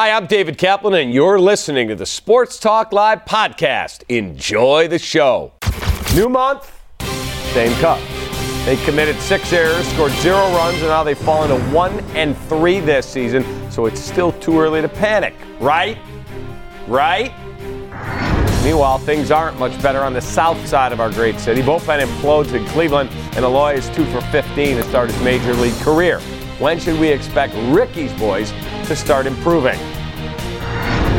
Hi, 0.00 0.12
I'm 0.12 0.24
David 0.24 0.56
Kaplan, 0.56 0.94
and 0.94 1.12
you're 1.12 1.38
listening 1.38 1.88
to 1.88 1.94
the 1.94 2.06
Sports 2.06 2.58
Talk 2.58 2.90
Live 2.90 3.26
podcast. 3.26 4.02
Enjoy 4.08 4.88
the 4.88 4.98
show. 4.98 5.52
New 6.14 6.30
month, 6.30 6.72
same 7.52 7.78
cup. 7.82 8.00
They 8.64 8.82
committed 8.86 9.16
six 9.16 9.52
errors, 9.52 9.86
scored 9.88 10.12
zero 10.12 10.38
runs, 10.52 10.78
and 10.78 10.86
now 10.86 11.04
they've 11.04 11.18
fallen 11.18 11.50
to 11.50 11.60
one 11.68 12.00
and 12.16 12.34
three 12.48 12.80
this 12.80 13.04
season. 13.04 13.44
So 13.70 13.84
it's 13.84 14.00
still 14.00 14.32
too 14.32 14.58
early 14.58 14.80
to 14.80 14.88
panic, 14.88 15.34
right? 15.60 15.98
Right? 16.88 17.30
Meanwhile, 18.64 19.00
things 19.00 19.30
aren't 19.30 19.58
much 19.58 19.82
better 19.82 20.00
on 20.00 20.14
the 20.14 20.22
south 20.22 20.66
side 20.66 20.92
of 20.92 21.00
our 21.00 21.10
great 21.10 21.38
city. 21.38 21.60
Bullpen 21.60 22.02
implodes 22.02 22.54
in 22.54 22.64
Cleveland, 22.68 23.10
and 23.36 23.44
Eloy 23.44 23.74
is 23.74 23.90
two 23.90 24.06
for 24.06 24.22
15 24.22 24.78
to 24.78 24.82
start 24.84 25.10
his 25.10 25.22
major 25.22 25.52
league 25.52 25.78
career. 25.82 26.20
When 26.58 26.78
should 26.78 27.00
we 27.00 27.08
expect 27.08 27.54
Ricky's 27.68 28.12
boys 28.14 28.52
to 28.86 28.94
start 28.94 29.26
improving? 29.26 29.78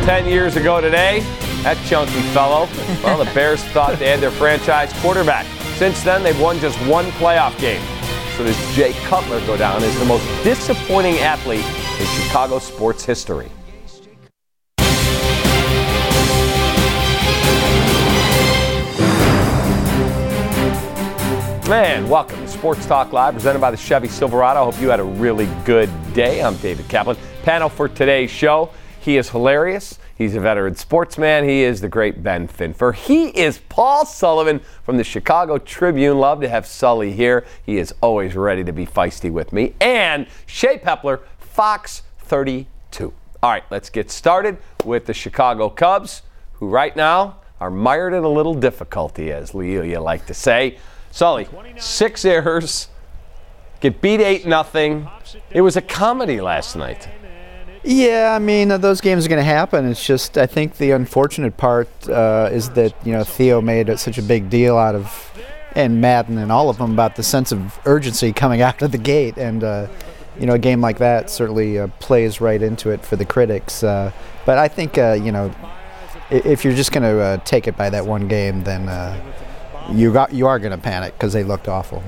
Ten 0.04 0.26
years 0.26 0.56
ago 0.56 0.80
today, 0.80 1.20
that 1.62 1.78
chunky 1.86 2.20
fellow, 2.34 2.68
well, 3.04 3.24
the 3.24 3.32
Bears 3.32 3.62
thought 3.66 4.00
they 4.00 4.08
had 4.08 4.18
their 4.18 4.32
franchise 4.32 4.92
quarterback. 4.94 5.46
Since 5.76 6.02
then, 6.02 6.24
they've 6.24 6.40
won 6.40 6.58
just 6.58 6.76
one 6.88 7.04
playoff 7.12 7.56
game. 7.60 7.80
So 8.36 8.42
does 8.42 8.74
Jay 8.74 8.94
Cutler 9.04 9.38
go 9.46 9.56
down 9.56 9.80
as 9.84 9.96
the 10.00 10.04
most 10.04 10.24
disappointing 10.42 11.18
athlete 11.18 11.64
in 12.00 12.06
Chicago 12.20 12.58
sports 12.58 13.04
history? 13.04 13.48
Man, 21.68 22.08
welcome 22.08 22.40
to 22.40 22.48
Sports 22.48 22.84
Talk 22.86 23.12
Live, 23.12 23.34
presented 23.34 23.60
by 23.60 23.70
the 23.70 23.76
Chevy 23.76 24.08
Silverado. 24.08 24.62
I 24.62 24.64
hope 24.64 24.80
you 24.80 24.90
had 24.90 24.98
a 24.98 25.04
really 25.04 25.46
good 25.64 25.88
day. 26.12 26.42
I'm 26.42 26.56
David 26.56 26.88
Kaplan. 26.88 27.16
Panel 27.44 27.68
for 27.68 27.88
today's 27.88 28.30
show. 28.30 28.68
He 29.02 29.16
is 29.16 29.30
hilarious. 29.30 29.98
He's 30.16 30.36
a 30.36 30.40
veteran 30.40 30.76
sportsman. 30.76 31.42
He 31.42 31.64
is 31.64 31.80
the 31.80 31.88
great 31.88 32.22
Ben 32.22 32.46
Finfer. 32.46 32.94
He 32.94 33.30
is 33.30 33.58
Paul 33.68 34.06
Sullivan 34.06 34.60
from 34.84 34.96
the 34.96 35.02
Chicago 35.02 35.58
Tribune. 35.58 36.18
Love 36.18 36.40
to 36.42 36.48
have 36.48 36.64
Sully 36.64 37.12
here. 37.12 37.44
He 37.66 37.78
is 37.78 37.92
always 38.00 38.36
ready 38.36 38.62
to 38.62 38.70
be 38.70 38.86
feisty 38.86 39.28
with 39.28 39.52
me. 39.52 39.74
And 39.80 40.28
Shae 40.46 40.80
Peppler, 40.80 41.18
Fox 41.40 42.02
32. 42.20 43.12
All 43.42 43.50
right, 43.50 43.64
let's 43.70 43.90
get 43.90 44.08
started 44.08 44.56
with 44.84 45.06
the 45.06 45.14
Chicago 45.14 45.68
Cubs, 45.68 46.22
who 46.52 46.68
right 46.68 46.94
now 46.94 47.38
are 47.60 47.72
mired 47.72 48.14
in 48.14 48.22
a 48.22 48.28
little 48.28 48.54
difficulty, 48.54 49.32
as 49.32 49.52
Leo 49.52 50.00
like 50.00 50.26
to 50.26 50.34
say. 50.34 50.78
Sully, 51.10 51.48
six 51.76 52.24
errors, 52.24 52.86
get 53.80 54.00
beat 54.00 54.20
8 54.20 54.46
nothing. 54.46 55.08
It 55.50 55.62
was 55.62 55.76
a 55.76 55.82
comedy 55.82 56.40
last 56.40 56.76
night. 56.76 57.08
Yeah, 57.84 58.34
I 58.36 58.38
mean 58.38 58.70
uh, 58.70 58.78
those 58.78 59.00
games 59.00 59.26
are 59.26 59.28
going 59.28 59.40
to 59.40 59.44
happen. 59.44 59.88
It's 59.88 60.04
just 60.04 60.38
I 60.38 60.46
think 60.46 60.76
the 60.76 60.92
unfortunate 60.92 61.56
part 61.56 61.88
uh, 62.08 62.48
is 62.52 62.70
that 62.70 62.94
you 63.04 63.12
know 63.12 63.24
Theo 63.24 63.60
made 63.60 63.98
such 63.98 64.18
a 64.18 64.22
big 64.22 64.48
deal 64.48 64.78
out 64.78 64.94
of, 64.94 65.32
and 65.74 66.00
Maddon 66.00 66.38
and 66.38 66.52
all 66.52 66.70
of 66.70 66.78
them 66.78 66.92
about 66.92 67.16
the 67.16 67.24
sense 67.24 67.50
of 67.50 67.80
urgency 67.84 68.32
coming 68.32 68.62
out 68.62 68.82
of 68.82 68.92
the 68.92 68.98
gate, 68.98 69.36
and 69.36 69.64
uh, 69.64 69.88
you 70.38 70.46
know 70.46 70.54
a 70.54 70.60
game 70.60 70.80
like 70.80 70.98
that 70.98 71.28
certainly 71.28 71.78
uh, 71.80 71.88
plays 71.98 72.40
right 72.40 72.62
into 72.62 72.90
it 72.90 73.04
for 73.04 73.16
the 73.16 73.24
critics. 73.24 73.82
Uh, 73.82 74.12
but 74.46 74.58
I 74.58 74.68
think 74.68 74.96
uh, 74.96 75.18
you 75.20 75.32
know 75.32 75.52
if 76.30 76.64
you're 76.64 76.74
just 76.74 76.92
going 76.92 77.02
to 77.02 77.42
take 77.44 77.66
it 77.66 77.76
by 77.76 77.90
that 77.90 78.06
one 78.06 78.28
game, 78.28 78.62
then 78.62 78.86
you 79.90 80.12
got 80.12 80.32
you 80.32 80.46
are 80.46 80.60
going 80.60 80.70
to 80.70 80.78
panic 80.78 81.14
because 81.14 81.32
they 81.32 81.42
looked 81.42 81.66
awful. 81.66 82.02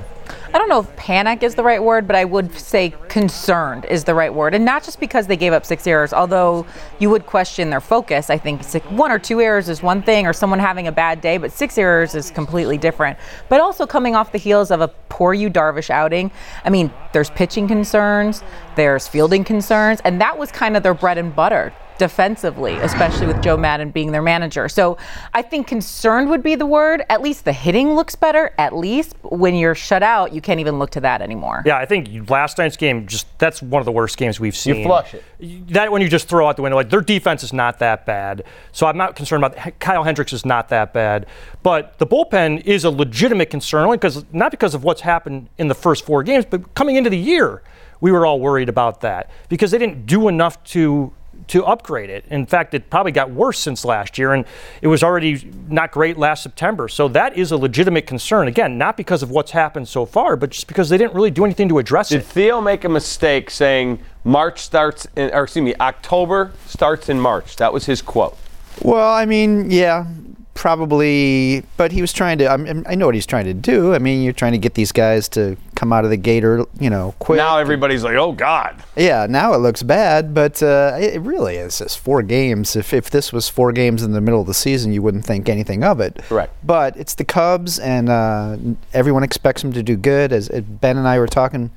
I 0.55 0.59
don't 0.59 0.69
know 0.69 0.79
if 0.79 0.97
panic 0.97 1.43
is 1.43 1.57
the 1.57 1.65
right 1.65 1.83
word, 1.83 2.07
but 2.07 2.15
I 2.15 2.25
would 2.25 2.57
say 2.57 2.95
concerned 3.09 3.87
is 3.87 4.05
the 4.05 4.15
right 4.15 4.33
word. 4.33 4.55
And 4.55 4.65
not 4.65 4.85
just 4.85 5.01
because 5.01 5.27
they 5.27 5.37
gave 5.37 5.53
up 5.53 5.67
six 5.67 5.85
errors, 5.85 6.13
although 6.13 6.65
you 7.01 7.11
would 7.11 7.27
question 7.27 7.71
their 7.71 7.81
focus. 7.81 8.31
I 8.31 8.39
think 8.39 8.63
one 8.91 9.11
or 9.11 9.19
two 9.19 9.41
errors 9.41 9.69
is 9.69 9.83
one 9.83 10.01
thing, 10.01 10.29
or 10.29 10.33
someone 10.33 10.61
having 10.61 10.87
a 10.87 10.93
bad 10.93 11.21
day, 11.21 11.39
but 11.39 11.51
six 11.51 11.77
errors 11.77 12.15
is 12.15 12.31
completely 12.31 12.79
different. 12.79 13.19
But 13.49 13.61
also 13.61 13.85
coming 13.85 14.15
off 14.15 14.31
the 14.31 14.39
heels 14.39 14.70
of 14.70 14.81
a 14.81 14.87
poor 15.09 15.35
Yu 15.35 15.51
Darvish 15.51 15.91
outing. 15.91 16.31
I 16.64 16.70
mean, 16.70 16.93
there's 17.13 17.31
pitching 17.31 17.67
concerns, 17.67 18.45
there's 18.77 19.09
fielding 19.09 19.43
concerns, 19.43 20.01
and 20.05 20.20
that 20.20 20.39
was 20.39 20.53
kind 20.53 20.77
of 20.77 20.85
their 20.85 20.95
bread 20.95 21.19
and 21.19 21.35
butter 21.35 21.73
defensively, 21.99 22.75
especially 22.77 23.27
with 23.27 23.41
Joe 23.43 23.57
Maddon 23.57 23.91
being 23.91 24.13
their 24.13 24.23
manager. 24.23 24.69
So 24.69 24.99
I 25.33 25.43
think 25.43 25.67
concerned 25.67 26.29
would 26.31 26.43
be 26.43 26.55
the 26.55 26.67
word. 26.67 27.05
At 27.09 27.23
least 27.23 27.45
the 27.45 27.53
hitting 27.53 27.95
looks 27.95 28.15
better. 28.15 28.53
At 28.59 28.77
least 28.77 29.15
when 29.23 29.55
you're 29.55 29.75
shut 29.75 30.03
out, 30.03 30.33
you 30.33 30.41
can't 30.41 30.61
even 30.61 30.79
look 30.79 30.91
to 30.91 31.01
that 31.01 31.23
anymore. 31.23 31.63
Yeah, 31.65 31.79
I 31.79 31.87
think 31.87 32.29
last 32.29 32.59
night's 32.59 32.77
game 32.77 33.07
just 33.07 33.27
that's 33.39 33.63
one 33.63 33.81
of 33.81 33.87
the 33.87 33.93
worst 33.93 34.17
games 34.17 34.41
we've 34.41 34.57
seen. 34.57 34.77
You 34.77 34.85
flush 34.85 35.15
it. 35.15 35.25
That 35.69 35.93
when 35.93 36.03
you 36.03 36.09
just 36.09 36.29
throw 36.29 36.49
out 36.49 36.57
the 36.57 36.63
window, 36.63 36.77
like 36.77 36.91
their 36.91 37.01
defense 37.01 37.43
is 37.43 37.53
not 37.53 37.79
that 37.79 38.07
bad. 38.07 38.45
So 38.73 38.87
I'm 38.87 38.97
not 38.97 39.17
concerned 39.17 39.45
about 39.45 39.79
Kyle 39.79 40.03
Hendricks 40.03 40.33
is 40.33 40.45
not 40.45 40.69
that 40.71 40.93
bad, 40.93 41.27
but 41.63 41.99
the 41.99 42.07
bullpen 42.07 42.65
is 42.65 42.85
a 42.85 42.91
legitimate 42.91 43.51
concern 43.51 43.85
only 43.85 43.97
because 43.97 44.25
not 44.33 44.51
because 44.51 44.75
of 44.75 44.85
what's 44.85 45.03
happened 45.03 45.49
in 45.59 45.69
the 45.69 45.75
first 45.75 46.05
four 46.05 46.23
games, 46.23 46.45
but 46.45 46.75
coming 46.75 46.97
into 46.97 47.11
the 47.11 47.19
year, 47.19 47.63
we 48.01 48.13
were 48.13 48.27
all 48.27 48.41
worried 48.41 48.69
about 48.69 49.01
that 49.03 49.31
because 49.49 49.71
they 49.71 49.79
didn't 49.79 50.07
do 50.07 50.29
enough 50.29 50.63
to 50.65 51.13
to 51.48 51.64
upgrade 51.64 52.11
it. 52.11 52.24
In 52.30 52.46
fact, 52.46 52.74
it 52.74 52.90
probably 52.90 53.12
got 53.12 53.30
worse 53.30 53.58
since 53.58 53.84
last 53.84 54.18
year, 54.18 54.33
and 54.33 54.45
it 54.80 54.89
was 54.89 55.02
already 55.02 55.50
not 55.68 55.92
great 55.92 56.17
last 56.17 56.42
September. 56.42 56.89
So 56.89 57.08
that 57.08 57.36
is 57.36 57.52
a 57.52 57.56
legitimate 57.56 58.06
concern. 58.06 58.48
Again, 58.48 58.78
not 58.78 58.96
because 58.96 59.22
of 59.22 59.30
what's 59.30 59.50
happened 59.50 59.89
so 59.89 60.06
far, 60.06 60.36
but 60.36 60.50
just 60.50 60.67
because 60.67 60.89
they 60.89 60.98
didn't 60.98 61.14
really 61.14 61.30
do 61.30 61.45
anything 61.45 61.68
to 61.68 61.78
address 61.78 62.08
Did 62.08 62.17
it. 62.17 62.18
Did 62.20 62.28
Theo 62.28 62.61
make 62.61 62.84
a 62.84 62.89
mistake 62.89 63.50
saying 63.50 64.00
March 64.24 64.61
starts, 64.61 65.06
in, 65.17 65.30
or 65.33 65.45
excuse 65.45 65.64
me, 65.64 65.74
October 65.80 66.52
starts 66.67 67.08
in 67.08 67.20
March? 67.20 67.56
That 67.56 67.72
was 67.72 67.86
his 67.86 68.01
quote. 68.01 68.36
Well, 68.83 69.12
I 69.12 69.27
mean, 69.27 69.70
yeah, 69.70 70.06
probably, 70.55 71.65
but 71.77 71.92
he 71.92 72.01
was 72.01 72.13
trying 72.13 72.39
to. 72.39 72.48
I, 72.48 72.57
mean, 72.57 72.85
I 72.89 72.95
know 72.95 73.07
what 73.07 73.15
he's 73.15 73.27
trying 73.27 73.45
to 73.45 73.55
do. 73.55 73.95
I 73.95 73.98
mean, 73.98 74.23
you're 74.23 74.33
trying 74.33 74.53
to 74.53 74.59
get 74.59 74.75
these 74.75 74.92
guys 74.92 75.29
to 75.31 75.57
come 75.75 75.92
out 75.92 76.05
of 76.05 76.11
the 76.11 76.17
gate 76.17 76.45
or 76.45 76.67
you 76.81 76.89
know 76.89 77.15
quick. 77.19 77.37
Now 77.37 77.59
everybody's 77.59 78.05
like, 78.05 78.15
oh 78.15 78.33
God. 78.33 78.83
Yeah, 78.97 79.27
now 79.29 79.53
it 79.55 79.59
looks 79.59 79.83
bad, 79.83 80.33
but 80.33 80.63
uh, 80.63 80.97
it 80.98 81.20
really 81.20 81.57
is 81.57 81.79
just 81.79 81.98
four 81.98 82.23
games. 82.23 82.77
If 82.77 82.93
if 82.93 83.11
this 83.11 83.33
was 83.33 83.48
four 83.48 83.73
games 83.73 84.03
in 84.03 84.13
the 84.13 84.20
middle 84.20 84.41
of 84.41 84.47
the 84.47 84.55
season, 84.55 84.93
you 84.93 85.03
wouldn't 85.03 85.25
think 85.25 85.48
anything 85.48 85.85
of 85.85 86.01
it. 86.01 86.17
Correct. 86.29 86.55
But 86.64 86.97
it's 86.97 87.14
the 87.14 87.25
Cubs, 87.25 87.79
and 87.79 88.09
uh, 88.09 88.57
everyone 88.93 89.23
expects 89.23 89.63
them 89.63 89.73
to 89.73 89.83
do 89.83 89.97
good. 89.97 90.33
As 90.33 90.48
Ben 90.48 90.97
and 90.97 91.07
I 91.07 91.19
were 91.19 91.27
talking 91.27 91.70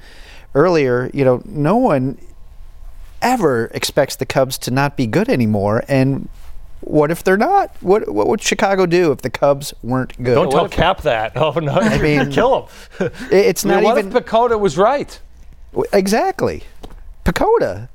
earlier, 0.56 1.10
you 1.14 1.26
know, 1.26 1.42
no 1.46 1.76
one 1.76 2.18
ever 3.22 3.66
expects 3.74 4.16
the 4.16 4.26
Cubs 4.26 4.58
to 4.60 4.72
not 4.72 4.96
be 4.96 5.08
good 5.08 5.30
anymore, 5.30 5.84
and 5.88 6.30
what 6.90 7.12
if 7.12 7.24
they're 7.24 7.38
not? 7.38 7.76
What 7.82 8.10
what 8.10 8.28
would 8.28 8.42
Chicago 8.42 8.86
do 8.86 9.12
if 9.12 9.22
the 9.22 9.30
Cubs 9.30 9.74
weren't 9.84 10.16
good? 10.18 10.36
Don't 10.36 10.52
tell 10.52 10.70
Kap 10.70 11.02
that. 11.02 11.34
Oh 11.38 11.52
no, 11.60 11.74
I 11.74 11.98
mean, 12.00 12.32
kill 12.32 12.70
him. 13.00 13.12
it's 13.32 13.64
not 13.64 13.74
I 13.74 13.78
mean, 13.78 13.84
what 13.86 13.98
even. 14.00 14.16
if 14.16 14.26
PECOTA 14.26 14.60
was 14.60 14.78
right? 14.78 15.20
Exactly, 15.94 16.64
PECOTA. 17.26 17.90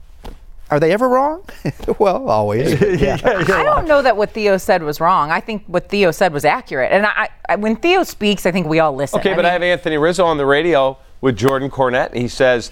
Are 0.70 0.80
they 0.80 0.90
ever 0.90 1.06
wrong? 1.06 1.44
well, 1.98 2.30
always. 2.30 2.80
Yeah. 2.80 3.18
I 3.22 3.62
don't 3.62 3.86
know 3.86 4.00
that 4.00 4.16
what 4.16 4.30
Theo 4.30 4.56
said 4.56 4.82
was 4.82 5.00
wrong. 5.00 5.30
I 5.30 5.38
think 5.38 5.64
what 5.66 5.90
Theo 5.90 6.10
said 6.12 6.32
was 6.32 6.46
accurate. 6.46 6.92
And 6.92 7.04
I, 7.04 7.28
I, 7.46 7.56
when 7.56 7.76
Theo 7.76 8.04
speaks, 8.04 8.46
I 8.46 8.52
think 8.52 8.66
we 8.66 8.78
all 8.78 8.94
listen. 8.94 9.20
Okay, 9.20 9.32
I 9.32 9.34
but 9.34 9.42
mean, 9.42 9.50
I 9.50 9.52
have 9.52 9.62
Anthony 9.62 9.98
Rizzo 9.98 10.24
on 10.24 10.38
the 10.38 10.46
radio 10.46 10.96
with 11.20 11.36
Jordan 11.36 11.68
Cornette, 11.70 12.12
and 12.12 12.22
he 12.22 12.28
says, 12.28 12.70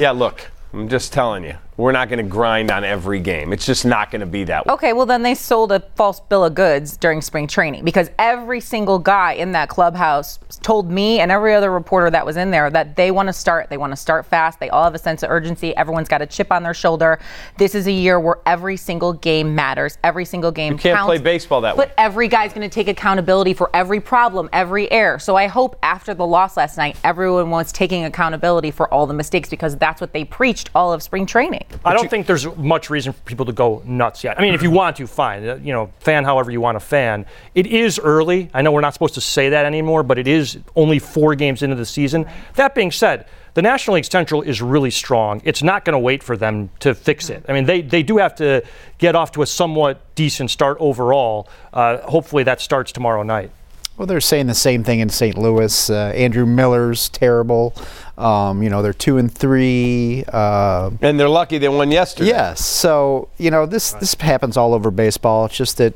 "Yeah, 0.00 0.12
look, 0.12 0.50
I'm 0.72 0.88
just 0.88 1.12
telling 1.12 1.44
you, 1.44 1.56
we're 1.76 1.92
not 1.92 2.08
going 2.08 2.24
to 2.24 2.30
grind 2.30 2.70
on 2.70 2.84
every 2.84 3.18
game. 3.18 3.52
It's 3.52 3.66
just 3.66 3.84
not 3.84 4.10
going 4.12 4.20
to 4.20 4.26
be 4.26 4.44
that 4.44 4.64
way. 4.66 4.74
Okay, 4.74 4.92
well, 4.92 5.06
then 5.06 5.22
they 5.22 5.34
sold 5.34 5.72
a 5.72 5.80
false 5.96 6.20
bill 6.20 6.44
of 6.44 6.54
goods 6.54 6.96
during 6.96 7.20
spring 7.20 7.48
training 7.48 7.84
because 7.84 8.10
every 8.18 8.60
single 8.60 8.98
guy 9.00 9.32
in 9.32 9.52
that 9.52 9.68
clubhouse 9.68 10.38
told 10.62 10.88
me 10.90 11.18
and 11.18 11.32
every 11.32 11.52
other 11.52 11.72
reporter 11.72 12.10
that 12.10 12.24
was 12.24 12.36
in 12.36 12.52
there 12.52 12.70
that 12.70 12.94
they 12.94 13.10
want 13.10 13.28
to 13.28 13.32
start. 13.32 13.70
They 13.70 13.76
want 13.76 13.90
to 13.92 13.96
start 13.96 14.24
fast. 14.24 14.60
They 14.60 14.70
all 14.70 14.84
have 14.84 14.94
a 14.94 14.98
sense 14.98 15.24
of 15.24 15.30
urgency. 15.30 15.76
Everyone's 15.76 16.08
got 16.08 16.22
a 16.22 16.26
chip 16.26 16.52
on 16.52 16.62
their 16.62 16.74
shoulder. 16.74 17.18
This 17.58 17.74
is 17.74 17.88
a 17.88 17.92
year 17.92 18.20
where 18.20 18.38
every 18.46 18.76
single 18.76 19.12
game 19.12 19.54
matters. 19.54 19.98
Every 20.04 20.24
single 20.24 20.52
game 20.52 20.74
You 20.74 20.78
can't 20.78 20.96
counts. 20.98 21.08
play 21.08 21.18
baseball 21.18 21.60
that 21.62 21.76
way. 21.76 21.86
But 21.86 21.94
every 21.98 22.28
guy's 22.28 22.52
going 22.52 22.68
to 22.68 22.72
take 22.72 22.86
accountability 22.86 23.52
for 23.52 23.68
every 23.74 24.00
problem, 24.00 24.48
every 24.52 24.90
error. 24.92 25.18
So 25.18 25.34
I 25.34 25.48
hope 25.48 25.76
after 25.82 26.14
the 26.14 26.26
loss 26.26 26.56
last 26.56 26.76
night, 26.76 26.96
everyone 27.02 27.50
was 27.50 27.72
taking 27.72 28.04
accountability 28.04 28.70
for 28.70 28.92
all 28.94 29.06
the 29.08 29.14
mistakes 29.14 29.48
because 29.48 29.76
that's 29.76 30.00
what 30.00 30.12
they 30.12 30.24
preached 30.24 30.70
all 30.74 30.92
of 30.92 31.02
spring 31.02 31.26
training. 31.26 31.63
I 31.84 31.92
don't 31.94 32.08
think 32.10 32.26
there's 32.26 32.46
much 32.56 32.90
reason 32.90 33.12
for 33.12 33.20
people 33.22 33.46
to 33.46 33.52
go 33.52 33.82
nuts 33.84 34.24
yet. 34.24 34.38
I 34.38 34.42
mean, 34.42 34.54
if 34.54 34.62
you 34.62 34.70
want 34.70 34.96
to, 34.96 35.06
fine. 35.06 35.46
Uh, 35.48 35.56
You 35.56 35.72
know, 35.72 35.92
fan 36.00 36.24
however 36.24 36.50
you 36.50 36.60
want 36.60 36.76
to 36.76 36.80
fan. 36.80 37.26
It 37.54 37.66
is 37.66 37.98
early. 37.98 38.50
I 38.54 38.62
know 38.62 38.72
we're 38.72 38.80
not 38.80 38.92
supposed 38.94 39.14
to 39.14 39.20
say 39.20 39.50
that 39.50 39.64
anymore, 39.66 40.02
but 40.02 40.18
it 40.18 40.26
is 40.26 40.58
only 40.76 40.98
four 40.98 41.34
games 41.34 41.62
into 41.62 41.76
the 41.76 41.86
season. 41.86 42.26
That 42.54 42.74
being 42.74 42.90
said, 42.90 43.26
the 43.54 43.62
National 43.62 43.94
League 43.94 44.04
Central 44.04 44.42
is 44.42 44.60
really 44.60 44.90
strong. 44.90 45.40
It's 45.44 45.62
not 45.62 45.84
going 45.84 45.92
to 45.94 45.98
wait 45.98 46.22
for 46.22 46.36
them 46.36 46.70
to 46.80 46.94
fix 46.94 47.30
it. 47.30 47.44
I 47.48 47.52
mean, 47.52 47.66
they, 47.66 47.82
they 47.82 48.02
do 48.02 48.16
have 48.18 48.34
to 48.36 48.62
get 48.98 49.14
off 49.14 49.30
to 49.32 49.42
a 49.42 49.46
somewhat 49.46 50.00
decent 50.16 50.50
start 50.50 50.76
overall. 50.80 51.48
Uh, 51.72 51.98
hopefully, 51.98 52.42
that 52.44 52.60
starts 52.60 52.90
tomorrow 52.90 53.22
night. 53.22 53.50
Well, 53.96 54.06
they're 54.06 54.20
saying 54.20 54.48
the 54.48 54.54
same 54.54 54.82
thing 54.82 54.98
in 55.00 55.08
St. 55.08 55.38
Louis. 55.38 55.88
Uh, 55.88 56.12
Andrew 56.16 56.46
Miller's 56.46 57.08
terrible. 57.10 57.74
Um, 58.18 58.62
you 58.62 58.68
know, 58.68 58.82
they're 58.82 58.92
two 58.92 59.18
and 59.18 59.32
three. 59.32 60.24
Uh, 60.32 60.90
And 61.00 61.18
they're 61.18 61.28
lucky 61.28 61.58
they 61.58 61.68
won 61.68 61.90
yesterday. 61.92 62.30
yes. 62.30 62.64
So 62.64 63.28
you 63.38 63.50
know, 63.50 63.66
this 63.66 63.92
this 63.92 64.14
happens 64.14 64.56
all 64.56 64.74
over 64.74 64.90
baseball. 64.90 65.44
It's 65.46 65.56
just 65.56 65.78
that 65.78 65.94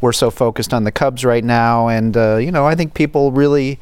we're 0.00 0.12
so 0.12 0.30
focused 0.30 0.72
on 0.72 0.84
the 0.84 0.92
Cubs 0.92 1.24
right 1.24 1.44
now, 1.44 1.88
and 1.88 2.16
uh, 2.16 2.36
you 2.36 2.52
know, 2.52 2.66
I 2.66 2.74
think 2.74 2.94
people 2.94 3.32
really 3.32 3.78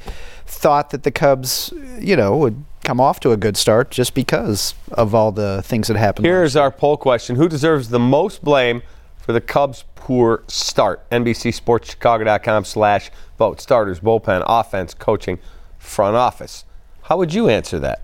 thought 0.47 0.91
that 0.91 1.03
the 1.03 1.11
Cubs, 1.11 1.73
you 1.99 2.15
know, 2.17 2.37
would 2.37 2.65
come 2.85 3.01
off 3.01 3.21
to 3.21 3.33
a 3.33 3.37
good 3.37 3.57
start 3.57 3.91
just 3.91 4.15
because 4.15 4.75
of 4.93 5.15
all 5.15 5.33
the 5.33 5.63
things 5.63 5.89
that 5.89 5.97
happened. 5.97 6.27
Here's 6.27 6.57
our 6.57 6.71
poll 6.71 6.97
question 6.97 7.37
Who 7.37 7.49
deserves 7.49 7.89
the 7.89 7.99
most 7.99 8.43
blame 8.45 8.83
for 9.23 9.33
the 9.33 9.41
Cubs' 9.41 9.85
poor 9.95 10.43
start? 10.49 11.09
NBCSportsChicago.com 11.11 12.65
slash 12.65 13.11
vote. 13.39 13.61
Starters, 13.61 14.01
bullpen, 14.01 14.43
offense, 14.47 14.95
coaching, 14.95 15.39
front 15.79 16.17
office. 16.17 16.65
How 17.03 17.17
would 17.17 17.33
you 17.35 17.49
answer 17.49 17.79
that? 17.81 18.03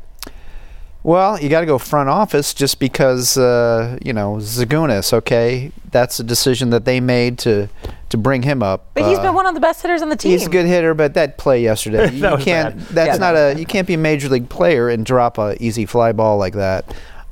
Well, 1.04 1.40
you 1.40 1.48
got 1.48 1.60
to 1.60 1.66
go 1.66 1.78
front 1.78 2.08
office 2.08 2.52
just 2.52 2.80
because 2.80 3.38
uh, 3.38 3.98
you 4.04 4.12
know 4.12 4.34
Zagunis. 4.34 5.12
Okay, 5.12 5.70
that's 5.92 6.18
a 6.18 6.24
decision 6.24 6.70
that 6.70 6.84
they 6.84 6.98
made 7.00 7.38
to 7.40 7.68
to 8.08 8.16
bring 8.18 8.42
him 8.42 8.62
up. 8.64 8.86
But 8.94 9.04
he's 9.04 9.18
Uh, 9.18 9.22
been 9.22 9.34
one 9.34 9.46
of 9.46 9.54
the 9.54 9.60
best 9.60 9.80
hitters 9.80 10.02
on 10.02 10.08
the 10.08 10.16
team. 10.16 10.32
He's 10.32 10.46
a 10.46 10.50
good 10.50 10.66
hitter, 10.66 10.94
but 10.94 11.14
that 11.14 11.38
play 11.38 11.62
yesterday, 11.62 12.10
you 12.12 12.20
That 12.22 12.34
was 12.34 12.44
can't. 12.44 12.76
bad. 12.76 12.86
That's 12.88 13.06
Yeah, 13.14 13.16
not 13.18 13.32
that 13.34 13.56
a. 13.56 13.60
You 13.60 13.64
can't 13.64 13.86
be 13.86 13.94
a 13.94 13.98
major 13.98 14.28
league 14.28 14.48
player 14.48 14.88
and 14.88 15.06
drop 15.06 15.38
a 15.38 15.56
easy 15.62 15.86
fly 15.86 16.10
ball 16.12 16.36
like 16.36 16.54
that. 16.54 16.84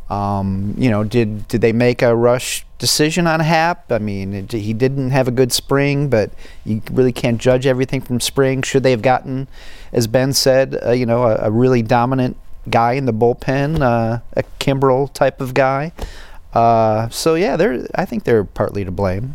Um, 0.08 0.74
you 0.78 0.88
know, 0.88 1.02
did 1.02 1.48
did 1.48 1.60
they 1.60 1.72
make 1.72 2.00
a 2.02 2.14
rush 2.14 2.64
decision 2.78 3.26
on 3.26 3.40
Happ? 3.40 3.90
I 3.90 3.98
mean, 3.98 4.34
it, 4.34 4.52
he 4.52 4.72
didn't 4.72 5.10
have 5.10 5.26
a 5.26 5.32
good 5.32 5.52
spring, 5.52 6.08
but 6.08 6.30
you 6.64 6.82
really 6.90 7.12
can't 7.12 7.40
judge 7.40 7.66
everything 7.66 8.00
from 8.00 8.20
spring. 8.20 8.62
Should 8.62 8.82
they 8.82 8.92
have 8.92 9.02
gotten, 9.02 9.48
as 9.92 10.06
Ben 10.06 10.32
said, 10.32 10.78
uh, 10.84 10.92
you 10.92 11.06
know, 11.06 11.24
a, 11.24 11.46
a 11.46 11.50
really 11.50 11.82
dominant 11.82 12.36
guy 12.70 12.92
in 12.92 13.06
the 13.06 13.12
bullpen, 13.12 13.80
uh, 13.80 14.20
a 14.34 14.44
Kimbrel 14.60 15.12
type 15.12 15.40
of 15.40 15.54
guy? 15.54 15.92
Uh, 16.52 17.08
so 17.08 17.34
yeah, 17.34 17.56
they're. 17.56 17.86
I 17.94 18.04
think 18.04 18.24
they're 18.24 18.44
partly 18.44 18.84
to 18.84 18.92
blame. 18.92 19.34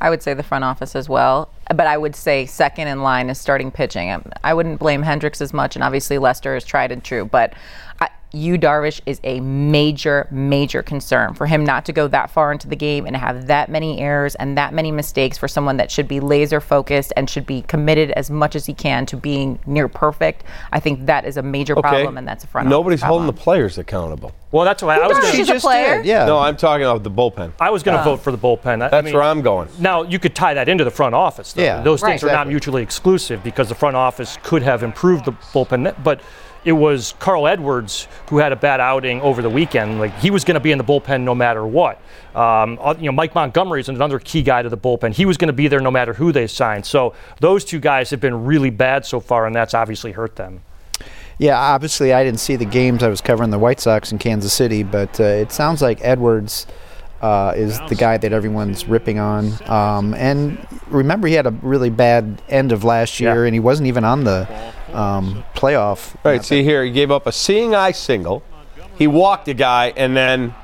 I 0.00 0.10
would 0.10 0.22
say 0.22 0.34
the 0.34 0.42
front 0.42 0.64
office 0.64 0.94
as 0.94 1.08
well. 1.08 1.48
But 1.68 1.86
I 1.86 1.96
would 1.96 2.14
say 2.14 2.46
second 2.46 2.88
in 2.88 3.02
line 3.02 3.28
is 3.28 3.40
starting 3.40 3.70
pitching. 3.70 4.10
Um, 4.10 4.24
I 4.44 4.54
wouldn't 4.54 4.78
blame 4.78 5.02
Hendricks 5.02 5.40
as 5.40 5.52
much, 5.52 5.74
and 5.74 5.82
obviously 5.82 6.18
Lester 6.18 6.54
is 6.54 6.64
tried 6.64 6.92
and 6.92 7.02
true. 7.02 7.24
But 7.24 7.54
I, 8.00 8.08
Yu 8.36 8.58
Darvish 8.58 9.00
is 9.06 9.20
a 9.24 9.40
major, 9.40 10.28
major 10.30 10.82
concern 10.82 11.34
for 11.34 11.46
him 11.46 11.64
not 11.64 11.84
to 11.86 11.92
go 11.92 12.06
that 12.08 12.30
far 12.30 12.52
into 12.52 12.68
the 12.68 12.76
game 12.76 13.06
and 13.06 13.16
have 13.16 13.46
that 13.46 13.70
many 13.70 13.98
errors 14.00 14.34
and 14.34 14.58
that 14.58 14.74
many 14.74 14.92
mistakes 14.92 15.38
for 15.38 15.48
someone 15.48 15.78
that 15.78 15.90
should 15.90 16.06
be 16.06 16.20
laser 16.20 16.60
focused 16.60 17.12
and 17.16 17.30
should 17.30 17.46
be 17.46 17.62
committed 17.62 18.10
as 18.12 18.30
much 18.30 18.54
as 18.54 18.66
he 18.66 18.74
can 18.74 19.06
to 19.06 19.16
being 19.16 19.58
near 19.66 19.88
perfect. 19.88 20.44
I 20.70 20.80
think 20.80 21.06
that 21.06 21.24
is 21.24 21.36
a 21.36 21.42
major 21.42 21.74
problem, 21.74 22.18
and 22.18 22.28
that's 22.28 22.44
a 22.44 22.46
front. 22.46 22.68
Nobody's 22.68 23.02
office 23.02 23.08
holding 23.08 23.26
the 23.26 23.32
players 23.32 23.78
accountable. 23.78 24.32
Well, 24.52 24.64
that's 24.64 24.82
why 24.82 24.96
I 24.96 25.06
was 25.06 25.16
Darvish 25.16 25.32
going 25.32 25.46
to 25.46 25.56
a 25.56 25.60
player. 25.60 25.96
did, 25.96 26.06
yeah. 26.06 26.26
No, 26.26 26.38
I'm 26.38 26.56
talking 26.56 26.84
about 26.84 27.02
the 27.02 27.10
bullpen. 27.10 27.52
I 27.58 27.70
was 27.70 27.82
going 27.82 27.96
to 27.96 28.02
oh. 28.02 28.16
vote 28.16 28.20
for 28.22 28.30
the 28.30 28.38
bullpen. 28.38 28.82
I- 28.82 28.86
I 28.86 28.88
That's 28.88 29.04
mean, 29.06 29.14
where 29.14 29.22
I'm 29.22 29.42
going. 29.42 29.68
Now 29.78 30.02
you 30.02 30.18
could 30.18 30.34
tie 30.34 30.54
that 30.54 30.68
into 30.68 30.84
the 30.84 30.90
front 30.90 31.14
office. 31.14 31.52
Though. 31.52 31.62
Yeah, 31.62 31.82
those 31.82 32.02
Right. 32.02 32.10
things 32.10 32.24
are 32.24 32.32
not 32.32 32.46
mutually 32.48 32.82
exclusive 32.82 33.42
because 33.42 33.68
the 33.68 33.74
front 33.74 33.96
office 33.96 34.38
could 34.42 34.62
have 34.62 34.82
improved 34.82 35.24
the 35.24 35.32
bullpen, 35.32 35.94
but 36.02 36.20
it 36.66 36.72
was 36.72 37.14
Carl 37.20 37.46
Edwards 37.46 38.08
who 38.28 38.38
had 38.38 38.52
a 38.52 38.56
bad 38.56 38.80
outing 38.80 39.20
over 39.22 39.40
the 39.40 39.48
weekend. 39.48 39.98
Like 39.98 40.12
he 40.18 40.30
was 40.30 40.44
going 40.44 40.56
to 40.56 40.60
be 40.60 40.72
in 40.72 40.78
the 40.78 40.84
bullpen 40.84 41.22
no 41.22 41.34
matter 41.34 41.64
what. 41.66 42.00
Um, 42.34 42.78
uh, 42.82 42.94
you 42.98 43.06
know, 43.06 43.12
Mike 43.12 43.34
Montgomery 43.34 43.80
is 43.80 43.88
another 43.88 44.18
key 44.18 44.42
guy 44.42 44.60
to 44.62 44.68
the 44.68 44.76
bullpen. 44.76 45.12
He 45.14 45.24
was 45.24 45.38
going 45.38 45.46
to 45.46 45.54
be 45.54 45.68
there 45.68 45.80
no 45.80 45.90
matter 45.92 46.12
who 46.12 46.32
they 46.32 46.46
signed. 46.46 46.84
So 46.84 47.14
those 47.40 47.64
two 47.64 47.78
guys 47.80 48.10
have 48.10 48.20
been 48.20 48.44
really 48.44 48.70
bad 48.70 49.06
so 49.06 49.20
far, 49.20 49.46
and 49.46 49.54
that's 49.56 49.72
obviously 49.72 50.12
hurt 50.12 50.36
them. 50.36 50.60
Yeah, 51.38 51.58
obviously 51.58 52.12
I 52.12 52.24
didn't 52.24 52.40
see 52.40 52.56
the 52.56 52.64
games. 52.64 53.02
I 53.02 53.08
was 53.08 53.20
covering 53.20 53.50
the 53.50 53.58
White 53.58 53.78
Sox 53.80 54.10
in 54.10 54.18
Kansas 54.18 54.52
City, 54.52 54.82
but 54.82 55.20
uh, 55.20 55.24
it 55.24 55.52
sounds 55.52 55.80
like 55.82 56.00
Edwards 56.02 56.66
uh, 57.22 57.52
is 57.56 57.78
the 57.88 57.94
guy 57.94 58.16
that 58.16 58.32
everyone's 58.32 58.86
ripping 58.88 59.18
on. 59.18 59.52
Um, 59.70 60.14
and 60.14 60.66
remember, 60.88 61.28
he 61.28 61.34
had 61.34 61.46
a 61.46 61.50
really 61.50 61.90
bad 61.90 62.42
end 62.48 62.72
of 62.72 62.84
last 62.84 63.20
year, 63.20 63.42
Yeah. 63.42 63.46
and 63.46 63.54
he 63.54 63.60
wasn't 63.60 63.86
even 63.88 64.04
on 64.04 64.24
the 64.24 64.48
um, 64.96 65.44
playoff. 65.54 66.14
All 66.16 66.32
right, 66.32 66.44
see 66.44 66.62
here, 66.62 66.84
he 66.84 66.90
gave 66.90 67.10
up 67.10 67.26
a 67.26 67.32
seeing 67.32 67.74
eye 67.74 67.92
single. 67.92 68.42
He 68.96 69.06
walked 69.06 69.46
a 69.48 69.54
guy, 69.54 69.92
and 69.96 70.16
then 70.16 70.54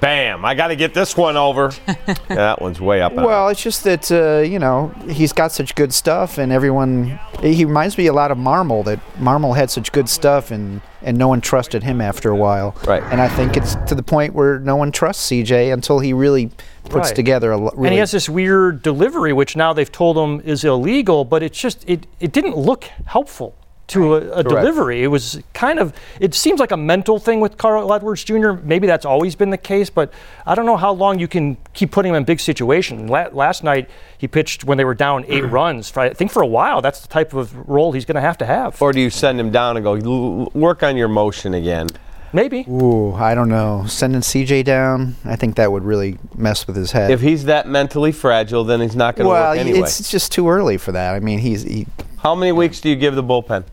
bam, 0.00 0.44
I 0.44 0.54
got 0.54 0.68
to 0.68 0.76
get 0.76 0.94
this 0.94 1.16
one 1.16 1.36
over. 1.36 1.72
Yeah, 1.86 1.94
that 2.28 2.60
one's 2.60 2.80
way 2.80 3.00
up. 3.00 3.12
and 3.12 3.20
out. 3.20 3.26
Well, 3.26 3.48
it's 3.48 3.62
just 3.62 3.84
that 3.84 4.10
uh, 4.10 4.38
you 4.48 4.58
know 4.58 4.88
he's 5.08 5.32
got 5.32 5.52
such 5.52 5.74
good 5.74 5.92
stuff, 5.92 6.38
and 6.38 6.52
everyone. 6.52 7.18
He 7.42 7.64
reminds 7.64 7.96
me 7.96 8.06
a 8.06 8.12
lot 8.12 8.30
of 8.30 8.38
Marmol. 8.38 8.84
That 8.84 8.98
Marmol 9.16 9.56
had 9.56 9.70
such 9.70 9.92
good 9.92 10.08
stuff, 10.08 10.50
and 10.50 10.80
and 11.02 11.16
no 11.16 11.28
one 11.28 11.40
trusted 11.40 11.82
him 11.84 12.00
after 12.00 12.30
a 12.30 12.36
while. 12.36 12.76
Right. 12.86 13.02
And 13.04 13.20
I 13.20 13.28
think 13.28 13.56
it's 13.56 13.76
to 13.86 13.94
the 13.94 14.02
point 14.02 14.34
where 14.34 14.58
no 14.58 14.74
one 14.76 14.90
trusts 14.90 15.30
CJ 15.30 15.72
until 15.72 16.00
he 16.00 16.12
really 16.12 16.50
puts 16.86 17.08
Right. 17.10 17.14
together 17.16 17.52
a 17.52 17.56
lo- 17.56 17.70
really. 17.74 17.88
And 17.88 17.92
he 17.92 17.98
has 18.00 18.10
this 18.10 18.28
weird 18.28 18.82
delivery, 18.82 19.32
which 19.32 19.54
now 19.56 19.72
they've 19.72 19.92
told 19.92 20.16
him 20.16 20.40
is 20.44 20.64
illegal, 20.64 21.24
but 21.24 21.42
it's 21.42 21.58
just 21.58 21.84
it, 21.88 22.06
it 22.18 22.32
didn't 22.32 22.56
look 22.56 22.84
helpful 23.06 23.54
to 23.88 24.14
a, 24.16 24.38
a 24.38 24.42
delivery. 24.42 25.02
It 25.02 25.08
was 25.08 25.40
kind 25.54 25.78
of 25.78 25.92
it 26.20 26.34
seems 26.34 26.60
like 26.60 26.70
a 26.70 26.76
mental 26.76 27.18
thing 27.18 27.40
with 27.40 27.56
Carl 27.56 27.92
Edwards 27.92 28.22
Jr. 28.24 28.52
Maybe 28.62 28.86
that's 28.86 29.04
always 29.04 29.34
been 29.34 29.50
the 29.50 29.58
case, 29.58 29.90
but 29.90 30.12
I 30.46 30.54
don't 30.54 30.66
know 30.66 30.76
how 30.76 30.92
long 30.92 31.18
you 31.18 31.28
can 31.28 31.56
keep 31.72 31.90
putting 31.90 32.10
him 32.10 32.16
in 32.16 32.24
big 32.24 32.40
situations. 32.40 33.10
La- 33.10 33.28
last 33.32 33.64
night 33.64 33.88
he 34.16 34.28
pitched 34.28 34.64
when 34.64 34.78
they 34.78 34.84
were 34.84 34.94
down 34.94 35.24
eight 35.26 35.44
runs. 35.50 35.90
For, 35.90 36.00
I 36.00 36.12
think 36.12 36.30
for 36.30 36.42
a 36.42 36.46
while 36.46 36.80
that's 36.82 37.00
the 37.00 37.08
type 37.08 37.32
of 37.34 37.54
role 37.68 37.92
he's 37.92 38.04
going 38.04 38.16
to 38.16 38.20
have 38.20 38.38
to 38.38 38.46
have. 38.46 38.80
or 38.80 38.92
do 38.92 39.00
you 39.00 39.10
send 39.10 39.40
him 39.40 39.50
down 39.50 39.76
and 39.76 39.84
go, 39.84 39.94
"L- 39.94 40.50
work 40.54 40.82
on 40.82 40.96
your 40.96 41.08
motion 41.08 41.54
again? 41.54 41.88
Maybe. 42.30 42.66
Ooh, 42.68 43.14
I 43.14 43.34
don't 43.34 43.48
know. 43.48 43.86
Sending 43.88 44.20
CJ 44.20 44.64
down, 44.64 45.16
I 45.24 45.36
think 45.36 45.56
that 45.56 45.72
would 45.72 45.84
really 45.84 46.18
mess 46.36 46.66
with 46.66 46.76
his 46.76 46.92
head. 46.92 47.10
If 47.10 47.22
he's 47.22 47.46
that 47.46 47.66
mentally 47.66 48.12
fragile, 48.12 48.64
then 48.64 48.82
he's 48.82 48.94
not 48.94 49.16
going 49.16 49.24
to 49.24 49.30
well, 49.30 49.52
work 49.52 49.58
anyway. 49.58 49.78
Well, 49.78 49.88
it's 49.88 50.10
just 50.10 50.30
too 50.30 50.48
early 50.50 50.76
for 50.76 50.92
that. 50.92 51.14
I 51.14 51.20
mean, 51.20 51.38
he's 51.38 51.62
he, 51.62 51.86
How 52.18 52.34
many 52.34 52.52
weeks 52.52 52.82
do 52.82 52.90
you 52.90 52.96
give 52.96 53.14
the 53.14 53.22
bullpen? 53.22 53.64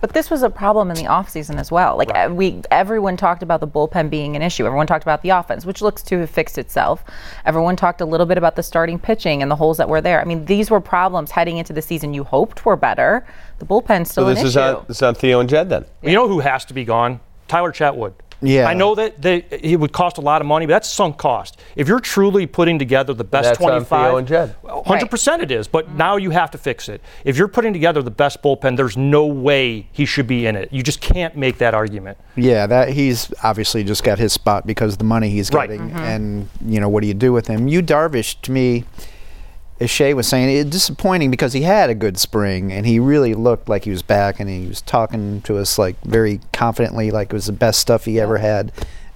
But 0.00 0.14
this 0.14 0.30
was 0.30 0.42
a 0.42 0.50
problem 0.50 0.90
in 0.90 0.96
the 0.96 1.04
offseason 1.04 1.58
as 1.58 1.70
well. 1.70 1.96
Like 1.96 2.10
uh, 2.14 2.30
we, 2.32 2.62
everyone 2.70 3.16
talked 3.16 3.42
about 3.42 3.60
the 3.60 3.68
bullpen 3.68 4.08
being 4.08 4.34
an 4.34 4.42
issue. 4.42 4.64
Everyone 4.64 4.86
talked 4.86 5.04
about 5.04 5.22
the 5.22 5.30
offense, 5.30 5.66
which 5.66 5.82
looks 5.82 6.02
to 6.04 6.20
have 6.20 6.30
fixed 6.30 6.56
itself. 6.56 7.04
Everyone 7.44 7.76
talked 7.76 8.00
a 8.00 8.06
little 8.06 8.26
bit 8.26 8.38
about 8.38 8.56
the 8.56 8.62
starting 8.62 8.98
pitching 8.98 9.42
and 9.42 9.50
the 9.50 9.56
holes 9.56 9.76
that 9.76 9.88
were 9.88 10.00
there. 10.00 10.20
I 10.20 10.24
mean, 10.24 10.44
these 10.46 10.70
were 10.70 10.80
problems 10.80 11.30
heading 11.30 11.58
into 11.58 11.72
the 11.72 11.82
season 11.82 12.14
you 12.14 12.24
hoped 12.24 12.64
were 12.64 12.76
better. 12.76 13.26
The 13.58 13.66
bullpen 13.66 14.06
still 14.06 14.24
So 14.24 14.28
this 14.28 14.40
an 14.40 14.46
is 14.46 14.56
issue. 14.56 14.76
on, 14.76 14.84
this 14.88 14.96
is 14.98 15.02
on 15.02 15.14
Theo 15.14 15.40
and 15.40 15.48
Jed 15.48 15.68
then. 15.68 15.84
You 16.02 16.12
know 16.12 16.28
who 16.28 16.40
has 16.40 16.64
to 16.66 16.74
be 16.74 16.84
gone? 16.84 17.20
Tyler 17.46 17.72
Chatwood. 17.72 18.14
Yeah. 18.42 18.66
I 18.66 18.74
know 18.74 18.94
that 18.94 19.20
they, 19.20 19.44
it 19.50 19.78
would 19.78 19.92
cost 19.92 20.18
a 20.18 20.20
lot 20.20 20.40
of 20.40 20.46
money, 20.46 20.66
but 20.66 20.72
that's 20.72 20.88
sunk 20.88 21.18
cost. 21.18 21.60
If 21.76 21.88
you're 21.88 22.00
truly 22.00 22.46
putting 22.46 22.78
together 22.78 23.12
the 23.14 23.24
best 23.24 23.48
That's 23.48 23.60
on 23.60 23.70
25, 23.70 23.88
Theo 23.88 24.16
and 24.16 24.26
Jed. 24.28 24.56
100% 24.64 25.42
it 25.42 25.50
is, 25.50 25.68
but 25.68 25.90
now 25.92 26.16
you 26.16 26.30
have 26.30 26.50
to 26.52 26.58
fix 26.58 26.88
it. 26.88 27.00
If 27.24 27.36
you're 27.36 27.48
putting 27.48 27.72
together 27.72 28.02
the 28.02 28.10
best 28.10 28.42
bullpen, 28.42 28.76
there's 28.76 28.96
no 28.96 29.26
way 29.26 29.88
he 29.92 30.06
should 30.06 30.26
be 30.26 30.46
in 30.46 30.56
it. 30.56 30.72
You 30.72 30.82
just 30.82 31.00
can't 31.00 31.36
make 31.36 31.58
that 31.58 31.74
argument. 31.74 32.18
yeah, 32.36 32.66
that 32.66 32.90
he's 32.90 33.32
obviously 33.42 33.84
just 33.84 34.02
got 34.04 34.18
his 34.18 34.32
spot 34.32 34.66
because 34.66 34.94
of 34.94 34.98
the 34.98 35.04
money 35.04 35.28
he's 35.30 35.50
Right. 35.52 35.68
getting, 35.68 35.88
mm-hmm. 35.90 35.98
and 35.98 36.48
you 36.64 36.80
know 36.80 36.88
what 36.88 37.02
do 37.02 37.08
you 37.08 37.14
do 37.14 37.32
with 37.32 37.46
him? 37.46 37.68
Yu 37.68 37.82
Darvish 37.82 38.40
to 38.42 38.52
me, 38.52 38.84
as 39.80 39.88
Shae 39.88 40.14
was 40.14 40.28
saying, 40.28 40.50
it's 40.50 40.68
disappointing 40.68 41.30
because 41.30 41.54
he 41.54 41.62
had 41.62 41.88
a 41.88 41.94
good 41.94 42.18
spring 42.18 42.70
and 42.70 42.86
he 42.86 43.00
really 43.00 43.32
looked 43.34 43.68
like 43.68 43.84
he 43.84 43.90
was 43.90 44.02
back 44.02 44.38
and 44.38 44.48
he 44.48 44.66
was 44.66 44.82
talking 44.82 45.40
to 45.42 45.56
us 45.56 45.78
like 45.78 45.98
very 46.02 46.40
confidently, 46.52 47.10
like 47.10 47.30
it 47.30 47.32
was 47.32 47.46
the 47.46 47.52
best 47.52 47.80
stuff 47.80 48.04
he 48.04 48.20
ever 48.20 48.38
had. 48.38 48.72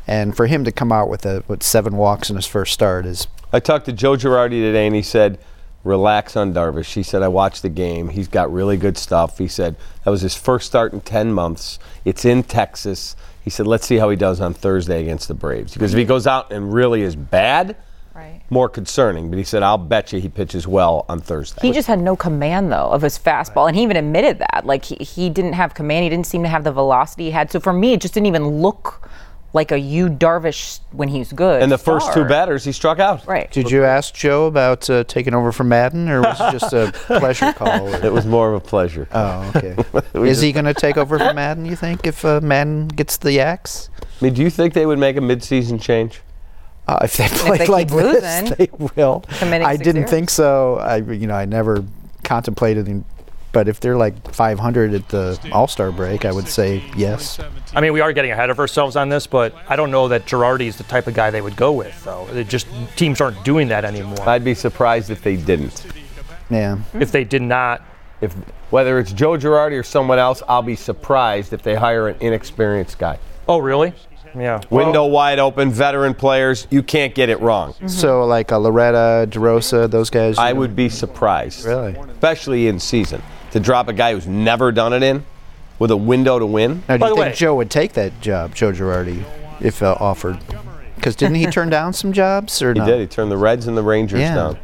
And 0.07 0.35
for 0.35 0.47
him 0.47 0.65
to 0.65 0.73
come 0.73 0.91
out 0.91 1.09
with 1.09 1.27
a 1.27 1.45
with 1.49 1.63
seven 1.63 1.97
walks 1.97 2.31
in 2.31 2.37
his 2.37 2.47
first 2.47 2.73
start 2.73 3.05
is 3.07 3.27
I 3.53 3.61
talked 3.61 3.87
to 3.87 3.93
Joe 3.93 4.17
Girardi 4.17 4.61
today, 4.61 4.87
and 4.87 4.97
he 4.97 5.03
said, 5.03 5.39
"Relax 5.83 6.37
on 6.37 6.53
Darvish." 6.53 6.93
He 6.93 7.03
said, 7.03 7.23
"I 7.23 7.29
watched 7.29 7.63
the 7.63 7.69
game. 7.69 8.09
He's 8.09 8.29
got 8.29 8.53
really 8.53 8.77
good 8.77 8.99
stuff." 8.99 9.39
He 9.39 9.49
said 9.49 9.77
that 10.05 10.11
was 10.11 10.21
his 10.21 10.35
first 10.35 10.67
start 10.67 10.93
in 10.93 11.01
ten 11.01 11.33
months. 11.33 11.79
It's 12.05 12.25
in 12.25 12.43
Texas. 12.43 13.17
He 13.43 13.51
said, 13.51 13.67
"Let's 13.67 13.87
see 13.87 13.97
how 13.97 14.11
he 14.11 14.17
does 14.17 14.41
on 14.41 14.53
Thursday 14.53 15.01
against 15.01 15.29
the 15.29 15.35
Braves." 15.35 15.73
Because 15.73 15.95
if 15.95 15.99
he 15.99 16.05
goes 16.05 16.27
out 16.27 16.53
and 16.53 16.73
really 16.73 17.03
is 17.03 17.17
bad, 17.17 17.77
Right. 18.15 18.41
more 18.51 18.69
concerning. 18.69 19.29
But 19.31 19.39
he 19.39 19.45
said, 19.45 19.63
"I'll 19.63 19.77
bet 19.79 20.13
you 20.13 20.21
he 20.21 20.29
pitches 20.29 20.67
well 20.69 21.05
on 21.09 21.21
Thursday." 21.21 21.67
He 21.67 21.73
just 21.73 21.89
had 21.89 21.99
no 22.01 22.15
command 22.17 22.71
though 22.71 22.89
of 22.91 23.03
his 23.03 23.19
fastball, 23.19 23.67
and 23.67 23.77
he 23.77 23.83
even 23.83 23.97
admitted 23.97 24.39
that. 24.39 24.63
Like 24.65 24.85
he, 24.85 24.97
he 24.97 25.31
didn't 25.31 25.55
have 25.55 25.75
command. 25.75 26.05
He 26.05 26.11
didn't 26.11 26.27
seem 26.27 26.43
to 26.45 26.49
have 26.49 26.63
the 26.65 26.73
velocity 26.73 27.25
he 27.25 27.31
had. 27.33 27.51
So 27.51 27.59
for 27.61 27.73
me, 27.73 27.93
it 27.93 28.01
just 28.01 28.15
didn't 28.15 28.27
even 28.27 28.47
look 28.63 29.09
like 29.53 29.71
a 29.71 29.79
Yu 29.79 30.09
Darvish 30.09 30.81
when 30.91 31.07
he's 31.09 31.33
good. 31.33 31.63
and 31.63 31.71
the 31.71 31.79
first 31.79 32.13
two 32.13 32.25
batters, 32.25 32.65
he 32.65 32.73
struck 32.73 32.99
out. 32.99 33.25
Right. 33.25 33.49
Did 33.53 33.71
you 33.71 33.85
ask 33.85 34.13
Joe 34.13 34.47
about 34.47 34.91
uh, 34.91 35.05
taking 35.05 35.33
over 35.33 35.53
for 35.53 35.63
Maddon, 35.63 36.09
or 36.09 36.23
was 36.23 36.41
it 36.41 36.59
just 36.59 36.73
a 36.73 36.91
pleasure 37.07 37.53
call? 37.53 37.87
or- 37.89 38.05
It 38.05 38.13
was 38.13 38.27
more 38.27 38.49
of 38.53 38.55
a 38.57 38.67
pleasure. 38.67 39.07
Oh, 39.13 39.53
okay. 39.55 39.77
Is 40.29 40.41
he 40.41 40.51
going 40.51 40.65
to 40.65 40.75
take 40.75 40.97
over 40.97 41.19
for 41.21 41.33
Maddon? 41.33 41.67
You 41.67 41.77
think 41.77 42.05
if 42.05 42.25
uh, 42.25 42.41
Maddon 42.43 42.89
gets 42.89 43.17
the 43.17 43.39
axe? 43.39 43.91
I 44.21 44.25
mean, 44.25 44.35
do 44.35 44.43
you 44.43 44.51
think 44.51 44.75
they 44.75 44.87
would 44.87 44.99
make 44.99 45.17
a 45.17 45.21
midseason 45.21 45.81
change? 45.81 46.21
Uh, 46.87 46.99
if 47.03 47.17
they 47.17 47.29
play 47.29 47.59
they 47.59 47.67
like 47.67 47.89
keep 47.89 47.99
this, 47.99 48.43
losing, 48.43 48.55
they 48.59 48.69
will. 48.95 49.25
I 49.41 49.77
didn't 49.77 50.07
think 50.09 50.29
so. 50.31 50.77
I, 50.77 50.97
you 50.97 51.27
know, 51.27 51.35
I 51.35 51.47
never 51.47 51.85
contemplated. 52.25 52.89
In, 52.89 53.05
but 53.53 53.69
if 53.69 53.81
they're 53.81 53.97
like 53.97 54.35
500 54.35 54.93
at 54.95 55.09
the 55.09 55.39
All 55.53 55.67
Star 55.67 55.91
break, 55.93 56.25
I 56.25 56.33
would 56.33 56.49
say 56.49 56.83
yes. 56.97 57.39
I 57.75 57.81
mean, 57.81 57.93
we 57.93 58.01
are 58.01 58.13
getting 58.13 58.33
ahead 58.33 58.51
of 58.51 58.59
ourselves 58.59 58.97
on 58.97 59.09
this, 59.09 59.27
but 59.27 59.55
I 59.69 59.77
don't 59.77 59.91
know 59.91 60.09
that 60.09 60.27
Girardi 60.27 60.67
is 60.67 60.77
the 60.77 60.85
type 60.85 61.07
of 61.07 61.15
guy 61.15 61.31
they 61.31 61.41
would 61.41 61.57
go 61.57 61.73
with, 61.73 62.05
though. 62.05 62.27
It 62.29 62.49
just 62.49 62.67
teams 62.97 63.21
aren't 63.21 63.43
doing 63.45 63.69
that 63.69 63.85
anymore. 63.85 64.29
I'd 64.29 64.45
be 64.45 64.55
surprised 64.55 65.11
if 65.11 65.23
they 65.23 65.37
didn't. 65.37 65.87
Yeah. 66.51 66.79
if 66.93 67.11
they 67.13 67.25
did 67.25 67.43
not, 67.43 67.83
If 68.21 68.35
whether 68.71 68.99
it's 68.99 69.13
Joe 69.13 69.39
Girardi 69.39 69.79
or 69.79 69.83
someone 69.83 70.19
else, 70.19 70.43
I'll 70.49 70.63
be 70.63 70.77
surprised 70.77 71.53
if 71.53 71.63
they 71.63 71.75
hire 71.77 72.09
an 72.09 72.17
inexperienced 72.21 72.99
guy. 72.99 73.19
oh 73.49 73.59
really? 73.59 73.95
Yeah. 74.37 74.61
Window 74.71 75.07
wide 75.07 75.39
open, 75.39 75.71
veteran 75.71 76.15
players. 76.15 76.67
You 76.71 76.83
can't 76.83 77.15
get 77.15 77.29
it 77.29 77.41
wrong. 77.41 77.75
So 77.87 78.25
like 78.25 78.51
a 78.51 78.59
Loretta, 78.59 79.27
DeRosa, 79.31 79.91
those 79.91 80.11
guys. 80.11 80.39
I 80.39 80.51
you- 80.51 80.57
would 80.57 80.75
be 80.77 80.89
surprised. 80.89 81.65
Really? 81.65 81.95
Especially 81.95 82.67
in 82.69 82.79
season. 82.81 83.23
To 83.53 83.61
drop 83.61 83.87
a 83.89 83.93
guy 83.93 84.13
who's 84.13 84.27
never 84.27 84.73
done 84.73 84.93
it 84.93 85.03
in 85.05 85.25
with 85.79 85.91
a 85.93 85.97
window 85.97 86.39
to 86.41 86.47
win. 86.47 86.83
Now, 86.89 86.97
do 86.97 87.01
By 87.01 87.09
you 87.09 87.15
think 87.15 87.27
way- 87.27 87.33
Joe 87.35 87.55
would 87.57 87.71
take 87.71 87.93
that 87.93 88.21
job, 88.21 88.55
Joe 88.55 88.73
Girardi, 88.73 89.23
if 89.61 89.83
uh, 89.83 89.97
offered? 90.01 90.39
Because 90.97 91.15
didn't 91.15 91.37
he 91.37 91.47
turn 91.47 91.71
down 91.71 91.93
some 91.93 92.13
jobs 92.13 92.61
or 92.63 92.73
He 92.73 92.81
no? 92.81 92.87
did. 92.87 93.01
He 93.01 93.07
turned 93.07 93.31
the 93.31 93.37
Reds 93.37 93.67
and 93.69 93.77
the 93.77 93.83
Rangers 93.83 94.21
Yeah. 94.21 94.35
down. 94.35 94.59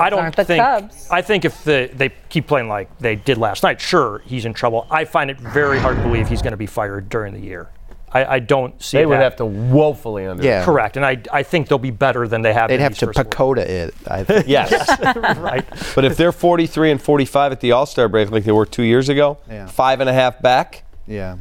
I 0.00 0.10
don't 0.10 0.20
aren't 0.20 0.36
the 0.36 0.44
think. 0.44 0.62
Cubs. 0.62 1.08
I 1.10 1.22
think 1.22 1.44
if 1.44 1.64
the, 1.64 1.90
they 1.92 2.10
keep 2.28 2.46
playing 2.46 2.68
like 2.68 2.88
they 2.98 3.16
did 3.16 3.36
last 3.36 3.62
night, 3.64 3.80
sure, 3.80 4.22
he's 4.26 4.44
in 4.44 4.54
trouble. 4.54 4.86
I 4.90 5.04
find 5.04 5.28
it 5.30 5.38
very 5.40 5.78
hard 5.80 5.96
to 5.96 6.02
believe 6.04 6.28
he's 6.28 6.40
going 6.40 6.52
to 6.52 6.56
be 6.56 6.66
fired 6.66 7.08
during 7.08 7.34
the 7.34 7.40
year. 7.40 7.68
I, 8.12 8.24
I 8.24 8.38
don't 8.38 8.80
see 8.82 8.96
They 8.98 9.06
would 9.06 9.16
that. 9.18 9.22
have 9.22 9.36
to 9.36 9.46
woefully 9.46 10.26
under. 10.26 10.42
Yeah. 10.42 10.64
Correct, 10.64 10.96
and 10.96 11.04
I, 11.04 11.22
I 11.32 11.42
think 11.42 11.68
they'll 11.68 11.78
be 11.78 11.90
better 11.90 12.26
than 12.28 12.42
they 12.42 12.52
have. 12.52 12.68
They'd 12.68 12.76
in 12.76 12.80
have 12.80 12.92
these 12.92 13.00
to 13.00 13.06
first. 13.12 13.18
PECOTA 13.18 13.58
it. 13.58 13.94
I 14.06 14.24
think. 14.24 14.46
Yes. 14.48 14.72
right. 15.38 15.64
but 15.94 16.04
if 16.04 16.16
they're 16.16 16.32
43 16.32 16.90
and 16.92 17.02
45 17.02 17.52
at 17.52 17.60
the 17.60 17.72
All 17.72 17.86
Star 17.86 18.08
break 18.08 18.30
like 18.30 18.44
they 18.44 18.52
were 18.52 18.66
two 18.66 18.82
years 18.82 19.08
ago, 19.08 19.38
Yeah. 19.50 19.66
five 19.66 20.00
and 20.00 20.08
a 20.08 20.12
half 20.12 20.40
back, 20.40 20.84
yeah. 21.06 21.36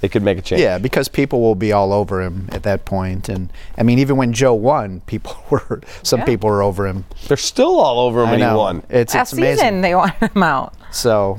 they 0.00 0.08
could 0.08 0.22
make 0.22 0.36
a 0.38 0.42
change. 0.42 0.60
Yeah, 0.62 0.78
because 0.78 1.08
people 1.08 1.40
will 1.40 1.54
be 1.54 1.72
all 1.72 1.92
over 1.92 2.20
him 2.22 2.48
at 2.52 2.62
that 2.64 2.84
point, 2.84 3.28
and 3.28 3.52
I 3.78 3.82
mean, 3.84 3.98
even 4.00 4.16
when 4.16 4.32
Joe 4.32 4.54
won, 4.54 5.00
people 5.06 5.36
were 5.50 5.80
some 6.02 6.20
Yeah. 6.20 6.26
people 6.26 6.50
were 6.50 6.62
over 6.62 6.86
him. 6.86 7.04
They're 7.28 7.36
still 7.36 7.78
all 7.80 8.00
over 8.00 8.22
him 8.22 8.28
I 8.30 8.32
and 8.34 8.42
he 8.42 8.48
know. 8.48 8.58
won. 8.58 8.82
It's, 8.90 9.14
Last 9.14 9.32
it's 9.32 9.38
amazing. 9.38 9.58
season, 9.58 9.80
they 9.80 9.94
wanted 9.94 10.30
him 10.32 10.42
out. 10.42 10.74
So 10.90 11.38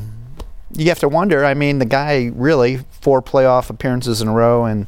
you 0.75 0.89
have 0.89 0.99
to 0.99 1.09
wonder. 1.09 1.43
I 1.45 1.53
mean, 1.53 1.79
the 1.79 1.85
guy 1.85 2.31
really 2.35 2.79
four 3.01 3.21
playoff 3.21 3.69
appearances 3.69 4.21
in 4.21 4.27
a 4.27 4.33
row 4.33 4.65
and 4.65 4.87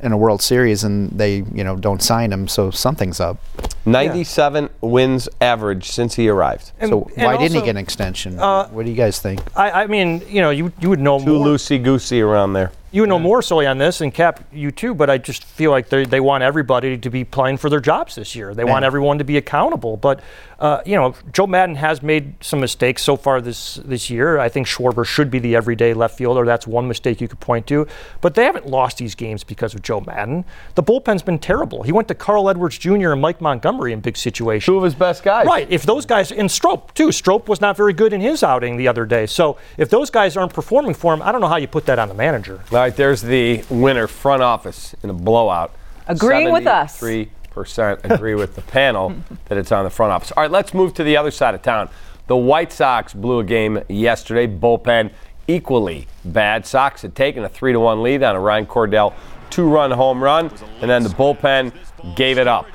in 0.00 0.12
a 0.12 0.16
World 0.16 0.42
Series, 0.42 0.84
and 0.84 1.10
they 1.12 1.36
you 1.54 1.64
know 1.64 1.76
don't 1.76 2.02
sign 2.02 2.32
him, 2.32 2.46
so 2.48 2.70
something's 2.70 3.20
up. 3.20 3.38
97 3.86 4.68
wins 4.80 5.28
average 5.40 5.90
since 5.90 6.14
he 6.14 6.28
arrived. 6.28 6.72
And- 6.78 6.90
So 6.90 7.10
and 7.16 7.24
why 7.26 7.36
didn't 7.36 7.54
he 7.56 7.60
get 7.62 7.70
an 7.70 7.76
extension? 7.78 8.38
uh, 8.38 8.68
what 8.68 8.84
do 8.84 8.90
you 8.90 8.96
guys 8.96 9.18
think? 9.18 9.40
I, 9.56 9.82
I 9.82 9.86
mean, 9.86 10.22
you 10.28 10.40
know, 10.40 10.50
you 10.50 10.72
you 10.80 10.88
would 10.90 11.00
know 11.00 11.18
Too 11.18 11.26
loosey 11.38 11.82
goosey 11.82 12.20
around 12.20 12.52
there. 12.54 12.72
You 12.94 13.06
know 13.06 13.18
more 13.18 13.42
Sully 13.42 13.66
on 13.66 13.78
this, 13.78 14.00
and 14.00 14.14
Kap, 14.14 14.44
you 14.52 14.70
too. 14.70 14.94
But 14.94 15.10
I 15.10 15.18
just 15.18 15.42
feel 15.42 15.72
like 15.72 15.88
they 15.88 16.04
they 16.04 16.20
want 16.20 16.44
everybody 16.44 16.96
to 16.96 17.10
be 17.10 17.24
playing 17.24 17.56
for 17.56 17.68
their 17.68 17.80
jobs 17.80 18.14
this 18.14 18.36
year. 18.36 18.54
They 18.54 18.62
want 18.62 18.84
everyone 18.84 19.18
to 19.18 19.24
be 19.24 19.36
accountable. 19.36 19.96
But 19.96 20.20
uh, 20.60 20.80
you 20.86 20.94
know, 20.94 21.16
Joe 21.32 21.48
Maddon 21.48 21.74
has 21.74 22.04
made 22.04 22.34
some 22.40 22.60
mistakes 22.60 23.02
so 23.02 23.16
far 23.16 23.40
this 23.40 23.80
this 23.84 24.10
year. 24.10 24.38
I 24.38 24.48
think 24.48 24.68
Schwarber 24.68 25.04
should 25.04 25.28
be 25.28 25.40
the 25.40 25.56
everyday 25.56 25.92
left 25.92 26.16
fielder. 26.16 26.46
That's 26.46 26.68
one 26.68 26.86
mistake 26.86 27.20
you 27.20 27.26
could 27.26 27.40
point 27.40 27.66
to. 27.66 27.88
But 28.20 28.36
they 28.36 28.44
haven't 28.44 28.68
lost 28.68 28.98
these 28.98 29.16
games 29.16 29.42
because 29.42 29.74
of 29.74 29.82
Joe 29.82 30.00
Maddon. 30.00 30.44
The 30.76 30.82
bullpen's 30.84 31.22
been 31.22 31.40
terrible. 31.40 31.82
He 31.82 31.90
went 31.90 32.06
to 32.08 32.14
Carl 32.14 32.48
Edwards 32.48 32.78
Jr. 32.78 33.10
and 33.10 33.20
Mike 33.20 33.40
Montgomery 33.40 33.92
in 33.92 34.00
big 34.00 34.16
situations. 34.16 34.66
Two 34.66 34.76
of 34.76 34.84
his 34.84 34.94
best 34.94 35.24
guys. 35.24 35.46
Right. 35.46 35.66
If 35.68 35.82
those 35.82 36.06
guys, 36.06 36.30
and 36.30 36.48
Strop 36.48 36.94
too, 36.94 37.10
Strop 37.10 37.48
was 37.48 37.60
not 37.60 37.76
very 37.76 37.92
good 37.92 38.12
in 38.12 38.20
his 38.20 38.44
outing 38.44 38.76
the 38.76 38.86
other 38.86 39.04
day. 39.04 39.26
So 39.26 39.58
if 39.78 39.90
those 39.90 40.10
guys 40.10 40.36
aren't 40.36 40.54
performing 40.54 40.94
for 40.94 41.12
him, 41.12 41.22
I 41.22 41.32
don't 41.32 41.40
know 41.40 41.48
how 41.48 41.56
you 41.56 41.66
put 41.66 41.86
that 41.86 41.98
on 41.98 42.06
the 42.08 42.14
manager. 42.14 42.60
Right, 42.84 42.96
there's 42.96 43.22
the 43.22 43.64
winner 43.70 44.06
front 44.06 44.42
office 44.42 44.94
in 45.02 45.10
a 45.10 45.14
blowout. 45.14 45.74
Agreeing 46.06 46.52
with 46.52 46.66
us. 46.66 47.00
73% 47.00 48.10
agree 48.10 48.34
with 48.34 48.56
the 48.56 48.62
panel 48.62 49.14
that 49.46 49.56
it's 49.56 49.72
on 49.72 49.84
the 49.84 49.90
front 49.90 50.12
office. 50.12 50.32
All 50.32 50.42
right, 50.42 50.50
let's 50.50 50.74
move 50.74 50.92
to 50.94 51.04
the 51.04 51.16
other 51.16 51.30
side 51.30 51.54
of 51.54 51.62
town. 51.62 51.88
The 52.26 52.36
White 52.36 52.72
Sox 52.72 53.14
blew 53.14 53.38
a 53.38 53.44
game 53.44 53.80
yesterday. 53.88 54.46
Bullpen 54.46 55.12
equally 55.48 56.06
bad. 56.24 56.66
Sox 56.66 57.02
had 57.02 57.14
taken 57.14 57.44
a 57.44 57.48
3 57.48 57.72
to 57.72 57.80
1 57.80 58.02
lead 58.02 58.22
on 58.22 58.36
a 58.36 58.40
Ryan 58.40 58.66
Cordell 58.66 59.14
two 59.50 59.68
run 59.68 59.90
home 59.90 60.22
run, 60.22 60.50
and 60.80 60.90
then 60.90 61.02
the 61.02 61.10
bullpen 61.10 61.72
gave 62.16 62.38
it 62.38 62.48
up. 62.48 62.66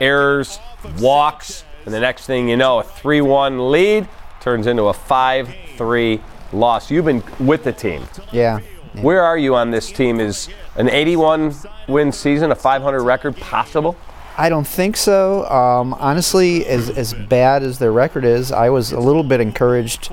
Errors, 0.00 0.58
walks, 0.98 1.64
and 1.84 1.92
the 1.92 2.00
next 2.00 2.26
thing 2.26 2.48
you 2.48 2.56
know, 2.56 2.78
a 2.78 2.82
3 2.82 3.20
1 3.20 3.70
lead 3.70 4.08
turns 4.40 4.66
into 4.66 4.84
a 4.84 4.92
5 4.92 5.54
3 5.76 6.20
loss. 6.52 6.90
You've 6.90 7.04
been 7.04 7.22
with 7.38 7.62
the 7.62 7.72
team. 7.72 8.04
Yeah. 8.32 8.60
Where 9.00 9.22
are 9.22 9.36
you 9.36 9.54
on 9.54 9.70
this 9.70 9.90
team? 9.90 10.20
Is 10.20 10.48
an 10.76 10.88
81 10.88 11.54
win 11.88 12.12
season, 12.12 12.52
a 12.52 12.54
500 12.54 13.02
record 13.02 13.36
possible? 13.36 13.96
I 14.36 14.48
don't 14.48 14.66
think 14.66 14.96
so. 14.96 15.46
Um, 15.46 15.94
honestly, 15.94 16.66
as 16.66 16.90
as 16.90 17.14
bad 17.14 17.62
as 17.62 17.78
their 17.78 17.92
record 17.92 18.24
is, 18.24 18.50
I 18.50 18.68
was 18.70 18.90
a 18.90 18.98
little 18.98 19.22
bit 19.22 19.40
encouraged 19.40 20.12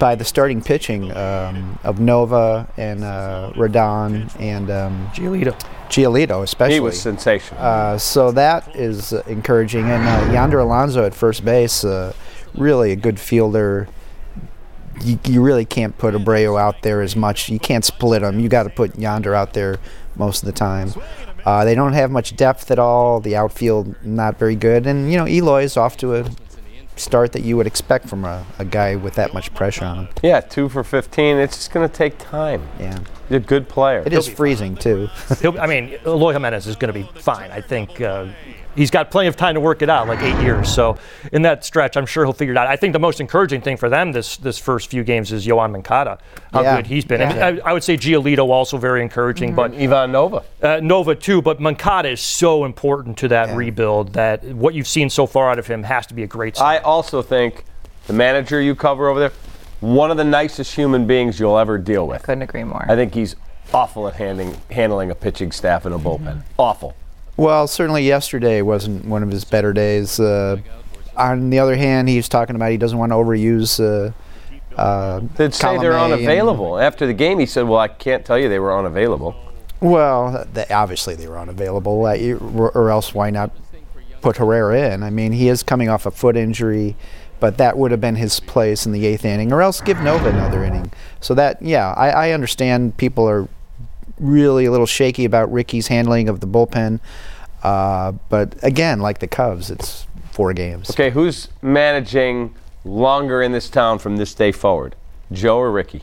by 0.00 0.16
the 0.16 0.24
starting 0.24 0.60
pitching 0.60 1.16
um, 1.16 1.78
of 1.84 2.00
Nova 2.00 2.68
and 2.76 3.04
uh, 3.04 3.52
Rodon 3.54 4.28
and 4.40 4.70
um, 4.70 5.06
Giolito. 5.14 5.56
Giolito, 5.88 6.42
especially. 6.42 6.74
He 6.74 6.80
was 6.80 7.00
sensational. 7.00 7.62
Uh, 7.62 7.98
so 7.98 8.32
that 8.32 8.74
is 8.74 9.12
uh, 9.12 9.22
encouraging. 9.28 9.84
And 9.84 10.02
uh, 10.02 10.32
Yonder 10.32 10.58
Alonso 10.58 11.04
at 11.04 11.14
first 11.14 11.44
base, 11.44 11.84
uh, 11.84 12.12
really 12.54 12.90
a 12.90 12.96
good 12.96 13.20
fielder. 13.20 13.86
You, 15.02 15.18
you 15.24 15.42
really 15.42 15.64
can't 15.64 15.96
put 15.98 16.14
Abreu 16.14 16.58
out 16.60 16.82
there 16.82 17.02
as 17.02 17.16
much. 17.16 17.48
You 17.48 17.58
can't 17.58 17.84
split 17.84 18.22
them. 18.22 18.40
You 18.40 18.48
got 18.48 18.64
to 18.64 18.70
put 18.70 18.98
Yonder 18.98 19.34
out 19.34 19.52
there 19.52 19.78
most 20.16 20.42
of 20.42 20.46
the 20.46 20.52
time. 20.52 20.90
Uh, 21.44 21.64
they 21.64 21.74
don't 21.74 21.92
have 21.92 22.10
much 22.10 22.36
depth 22.36 22.70
at 22.70 22.78
all. 22.78 23.20
The 23.20 23.36
outfield 23.36 23.94
not 24.04 24.38
very 24.38 24.56
good. 24.56 24.86
And 24.86 25.10
you 25.10 25.16
know 25.16 25.26
Eloy 25.28 25.62
is 25.62 25.76
off 25.76 25.96
to 25.98 26.14
a 26.14 26.30
start 26.96 27.32
that 27.32 27.42
you 27.42 27.56
would 27.56 27.66
expect 27.66 28.08
from 28.08 28.24
a, 28.24 28.44
a 28.58 28.64
guy 28.64 28.96
with 28.96 29.14
that 29.14 29.34
much 29.34 29.52
pressure 29.54 29.84
on 29.84 29.98
him. 29.98 30.08
yeah, 30.22 30.40
two 30.40 30.68
for 30.68 30.82
15. 30.82 31.36
It's 31.36 31.56
just 31.56 31.72
going 31.72 31.88
to 31.88 31.94
take 31.94 32.18
time. 32.18 32.66
Yeah, 32.80 32.98
He's 33.28 33.36
a 33.36 33.40
good 33.40 33.68
player. 33.68 34.02
it 34.06 34.12
is 34.12 34.28
freezing 34.28 34.76
too. 34.76 35.08
He'll, 35.40 35.58
I 35.60 35.66
mean, 35.66 35.96
Eloy 36.06 36.32
Jimenez 36.32 36.66
is 36.66 36.76
going 36.76 36.92
to 36.92 36.98
be 37.00 37.08
fine. 37.20 37.50
I 37.50 37.60
think 37.60 38.00
uh, 38.00 38.26
he's 38.76 38.90
got 38.90 39.10
plenty 39.10 39.26
of 39.28 39.36
time 39.36 39.54
to 39.54 39.60
work 39.60 39.82
it 39.82 39.90
out, 39.90 40.06
like 40.06 40.20
eight 40.22 40.40
years. 40.42 40.68
So 40.72 40.96
in 41.32 41.42
that 41.42 41.64
stretch, 41.64 41.96
I'm 41.96 42.06
sure 42.06 42.24
he'll 42.24 42.32
figure 42.32 42.54
it 42.54 42.56
out. 42.56 42.68
I 42.68 42.76
think 42.76 42.92
the 42.92 42.98
most 43.00 43.20
encouraging 43.20 43.62
thing 43.62 43.76
for 43.76 43.88
them 43.88 44.12
this 44.12 44.36
this 44.36 44.58
first 44.58 44.88
few 44.90 45.02
games 45.02 45.32
is 45.32 45.44
Yoan 45.46 45.72
Moncada, 45.72 46.18
how 46.52 46.62
Yeah. 46.62 46.76
good 46.76 46.86
he's 46.86 47.04
been. 47.04 47.20
I, 47.20 47.34
Yeah. 47.36 47.62
I, 47.64 47.70
I 47.70 47.72
would 47.72 47.82
say 47.82 47.96
Giolito 47.96 48.48
also 48.50 48.76
very 48.78 49.02
encouraging, 49.02 49.54
but 49.56 49.74
Ivan 49.74 50.12
Nova. 50.12 50.44
uh, 50.62 50.78
Nova 50.82 51.14
too. 51.16 51.42
But 51.42 51.60
Moncada 51.60 52.10
is 52.10 52.20
so 52.20 52.64
important 52.64 53.18
to 53.18 53.28
that 53.28 53.56
rebuild 53.56 54.12
that 54.12 54.44
what 54.44 54.74
you've 54.74 54.86
seen 54.88 55.10
so 55.10 55.26
far 55.26 55.50
out 55.50 55.58
of 55.58 55.66
him 55.66 55.82
has 55.82 56.06
to 56.06 56.14
be 56.14 56.22
a 56.22 56.26
great. 56.28 56.56
sign. 56.56 56.76
I 56.76 56.78
also 56.78 57.22
think 57.22 57.64
the 58.06 58.12
manager 58.12 58.60
you 58.60 58.76
cover 58.76 59.08
over 59.08 59.18
there, 59.18 59.32
one 59.80 60.10
of 60.10 60.16
the 60.16 60.24
nicest 60.24 60.74
human 60.74 61.06
beings 61.06 61.38
you'll 61.38 61.58
ever 61.58 61.78
deal 61.78 62.06
with. 62.06 62.22
Couldn't 62.22 62.42
agree 62.42 62.64
more. 62.64 62.84
I 62.88 62.94
think 62.96 63.14
he's 63.14 63.36
awful 63.74 64.08
at 64.08 64.14
handling, 64.14 64.56
handling 64.70 65.10
a 65.10 65.14
pitching 65.14 65.52
staff 65.52 65.86
in 65.86 65.92
a 65.92 65.98
bullpen. 65.98 66.42
Awful. 66.58 66.94
Well, 67.36 67.66
certainly 67.66 68.02
yesterday 68.06 68.62
wasn't 68.62 69.04
one 69.04 69.22
of 69.22 69.30
his 69.30 69.44
better 69.44 69.72
days. 69.72 70.18
Uh, 70.18 70.58
on 71.16 71.50
the 71.50 71.58
other 71.58 71.76
hand, 71.76 72.08
he's 72.08 72.28
talking 72.28 72.56
about 72.56 72.70
he 72.70 72.76
doesn't 72.78 72.98
want 72.98 73.12
to 73.12 73.16
overuse. 73.16 73.78
Uh, 73.78 74.12
uh, 74.80 75.20
They'd 75.36 75.52
say 75.54 75.76
they're 75.78 75.92
Colomé 75.92 76.04
and- 76.04 76.12
unavailable. 76.14 76.78
After 76.78 77.06
the 77.06 77.12
game, 77.14 77.38
he 77.38 77.46
said, 77.46 77.62
Well, 77.66 77.78
I 77.80 77.88
can't 77.88 78.24
tell 78.24 78.38
you 78.38 78.48
they 78.48 78.58
were 78.58 78.76
unavailable. 78.76 79.34
well, 79.80 80.46
they, 80.52 80.66
obviously 80.68 81.14
they 81.14 81.26
were 81.28 81.38
unavailable, 81.38 82.06
uh, 82.06 82.16
or 82.56 82.70
or 82.70 82.90
else 82.90 83.12
why 83.14 83.28
not 83.30 83.50
put 84.22 84.38
Herrera 84.38 84.92
in? 84.94 85.02
I 85.02 85.10
mean, 85.10 85.32
he 85.32 85.48
is 85.48 85.62
coming 85.62 85.88
off 85.90 86.06
a 86.06 86.10
foot 86.10 86.36
injury, 86.36 86.96
but 87.40 87.58
that 87.58 87.76
would 87.76 87.90
have 87.90 88.00
been 88.00 88.16
his 88.16 88.40
place 88.40 88.86
in 88.86 88.92
the 88.92 89.06
eighth 89.06 89.24
inning, 89.24 89.52
or 89.52 89.62
else 89.62 89.80
give 89.80 90.00
Nova 90.00 90.28
another 90.28 90.64
inning. 90.64 90.92
So 91.20 91.34
that, 91.34 91.60
yeah, 91.60 91.92
I, 91.92 92.10
I 92.10 92.30
understand 92.32 92.96
people 92.96 93.28
are 93.28 93.48
really 94.18 94.64
a 94.64 94.70
little 94.70 94.86
shaky 94.86 95.24
about 95.24 95.52
Ricky's 95.52 95.88
handling 95.88 96.28
of 96.28 96.40
the 96.40 96.46
bullpen, 96.46 97.00
uh, 97.62 98.12
but 98.28 98.54
again, 98.62 99.00
like 99.00 99.18
the 99.18 99.26
Cubs, 99.26 99.70
it's 99.70 100.06
four 100.30 100.52
games. 100.52 100.90
Okay, 100.90 101.10
who's 101.10 101.48
managing 101.62 102.54
longer 102.84 103.42
in 103.42 103.52
this 103.52 103.68
town 103.68 103.98
from 103.98 104.16
this 104.16 104.34
day 104.34 104.52
forward? 104.52 104.94
Joe 105.32 105.58
or 105.58 105.72
Ricky? 105.72 106.02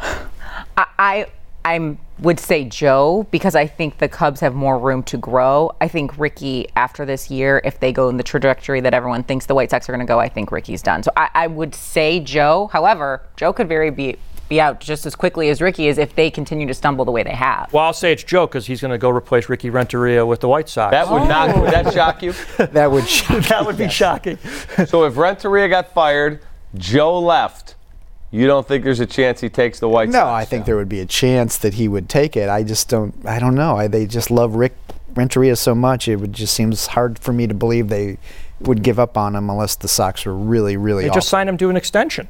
I, 0.00 0.86
I 0.98 1.26
I'm 1.64 1.98
would 2.18 2.38
say 2.38 2.64
Joe 2.64 3.26
because 3.30 3.54
I 3.54 3.66
think 3.66 3.98
the 3.98 4.08
Cubs 4.08 4.40
have 4.40 4.54
more 4.54 4.78
room 4.78 5.02
to 5.04 5.16
grow. 5.16 5.72
I 5.80 5.88
think 5.88 6.16
Ricky 6.18 6.68
after 6.76 7.04
this 7.04 7.30
year, 7.30 7.60
if 7.64 7.80
they 7.80 7.92
go 7.92 8.08
in 8.08 8.16
the 8.16 8.22
trajectory 8.22 8.80
that 8.80 8.94
everyone 8.94 9.24
thinks 9.24 9.46
the 9.46 9.54
White 9.54 9.70
Sox 9.70 9.88
are 9.88 9.92
going 9.92 10.06
to 10.06 10.10
go, 10.10 10.20
I 10.20 10.28
think 10.28 10.52
Ricky's 10.52 10.82
done. 10.82 11.02
So 11.02 11.10
I, 11.16 11.30
I 11.34 11.46
would 11.48 11.74
say 11.74 12.20
Joe. 12.20 12.68
However, 12.72 13.22
Joe 13.36 13.52
could 13.52 13.68
very 13.68 13.90
be 13.90 14.16
be 14.48 14.60
out 14.60 14.80
just 14.80 15.06
as 15.06 15.14
quickly 15.14 15.48
as 15.48 15.62
Ricky 15.62 15.88
is 15.88 15.96
if 15.96 16.14
they 16.14 16.30
continue 16.30 16.66
to 16.66 16.74
stumble 16.74 17.04
the 17.06 17.10
way 17.10 17.22
they 17.22 17.34
have. 17.34 17.72
well, 17.72 17.84
I'll 17.84 17.92
say 17.92 18.12
it's 18.12 18.22
Joe 18.24 18.46
because 18.46 18.66
he's 18.66 18.80
going 18.82 18.90
to 18.90 18.98
go 18.98 19.08
replace 19.08 19.48
Ricky 19.48 19.70
Renteria 19.70 20.26
with 20.26 20.40
the 20.40 20.48
White 20.48 20.68
Sox. 20.68 20.90
That 20.90 21.08
would 21.10 21.26
not 21.26 21.58
would 21.58 21.72
that 21.72 21.92
shock 21.92 22.22
you? 22.22 22.34
That 22.58 22.90
would 22.90 23.08
shock 23.08 23.44
that 23.48 23.64
would 23.64 23.78
be 23.78 23.88
shocking. 23.88 24.36
so 24.86 25.04
if 25.04 25.16
Renteria 25.16 25.68
got 25.68 25.92
fired 25.92 26.40
Joe 26.74 27.18
left. 27.18 27.76
You 28.32 28.46
don't 28.46 28.66
think 28.66 28.82
there's 28.82 28.98
a 29.00 29.06
chance 29.06 29.40
he 29.42 29.48
takes 29.50 29.78
the 29.78 29.88
White 29.88 30.08
Sox? 30.08 30.14
No, 30.14 30.26
I 30.26 30.44
think 30.46 30.64
there 30.64 30.76
would 30.76 30.88
be 30.88 31.00
a 31.00 31.06
chance 31.06 31.58
that 31.58 31.74
he 31.74 31.86
would 31.86 32.08
take 32.08 32.34
it. 32.36 32.48
I 32.48 32.62
just 32.62 32.88
don't. 32.88 33.14
I 33.26 33.38
don't 33.38 33.54
know. 33.54 33.76
I, 33.76 33.86
they 33.88 34.06
just 34.06 34.30
love 34.30 34.54
Rick 34.56 34.74
Renteria 35.14 35.54
so 35.54 35.74
much. 35.74 36.08
It 36.08 36.16
would 36.16 36.32
just 36.32 36.54
seems 36.54 36.86
hard 36.88 37.18
for 37.18 37.32
me 37.34 37.46
to 37.46 37.52
believe 37.54 37.88
they 37.88 38.16
would 38.60 38.82
give 38.82 38.98
up 38.98 39.18
on 39.18 39.36
him 39.36 39.50
unless 39.50 39.76
the 39.76 39.86
Sox 39.88 40.24
were 40.24 40.34
really, 40.34 40.78
really. 40.78 41.02
They 41.04 41.10
awful. 41.10 41.18
just 41.18 41.28
signed 41.28 41.48
him 41.50 41.58
to 41.58 41.68
an 41.68 41.76
extension. 41.76 42.28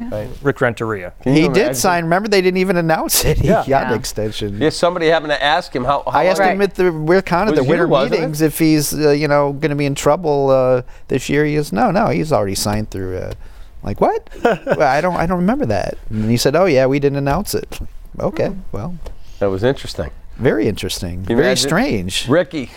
Right. 0.00 0.28
Rick 0.42 0.62
Renteria. 0.62 1.12
He 1.22 1.42
you 1.42 1.52
did 1.52 1.76
sign. 1.76 2.04
Remember, 2.04 2.26
they 2.26 2.40
didn't 2.40 2.56
even 2.56 2.76
announce 2.78 3.22
it. 3.24 3.38
He 3.40 3.48
Yeah. 3.48 3.56
got 3.56 3.68
Yeah. 3.68 3.88
an 3.92 3.98
extension. 3.98 4.58
Yeah, 4.58 4.70
somebody 4.70 5.08
happened 5.08 5.30
to 5.32 5.42
ask 5.42 5.76
him 5.76 5.84
how. 5.84 6.02
how 6.06 6.18
I 6.18 6.24
asked 6.24 6.40
long- 6.40 6.52
him 6.52 6.62
at 6.62 6.74
the 6.74 6.90
we're 6.90 7.20
kind 7.22 7.50
of 7.50 7.54
the 7.54 7.62
winter 7.62 7.86
wasn't 7.86 8.12
meetings 8.12 8.40
if 8.40 8.58
he's 8.58 8.94
uh, 8.94 9.10
you 9.10 9.28
know 9.28 9.52
going 9.52 9.68
to 9.70 9.76
be 9.76 9.84
in 9.84 9.94
trouble 9.94 10.48
uh, 10.50 10.82
this 11.08 11.28
year. 11.28 11.44
He 11.44 11.54
goes, 11.56 11.70
no, 11.70 11.90
no, 11.90 12.08
he's 12.08 12.32
already 12.32 12.54
signed 12.54 12.90
through. 12.90 13.18
Uh, 13.18 13.34
like 13.82 14.00
what? 14.00 14.28
well, 14.44 14.82
I 14.82 15.00
don't, 15.00 15.16
I 15.16 15.26
don't 15.26 15.38
remember 15.38 15.66
that. 15.66 15.96
And 16.10 16.30
he 16.30 16.36
said, 16.36 16.54
oh 16.56 16.66
yeah, 16.66 16.86
we 16.86 16.98
didn't 16.98 17.18
announce 17.18 17.54
it. 17.54 17.78
okay, 18.18 18.48
Hmm. 18.48 18.60
well, 18.72 18.98
That 19.38 19.46
was 19.50 19.62
interesting. 19.64 20.10
very 20.36 20.68
interesting, 20.68 21.20
you 21.20 21.36
very 21.36 21.40
imagine? 21.48 21.68
strange. 21.68 22.28
Ricky 22.28 22.70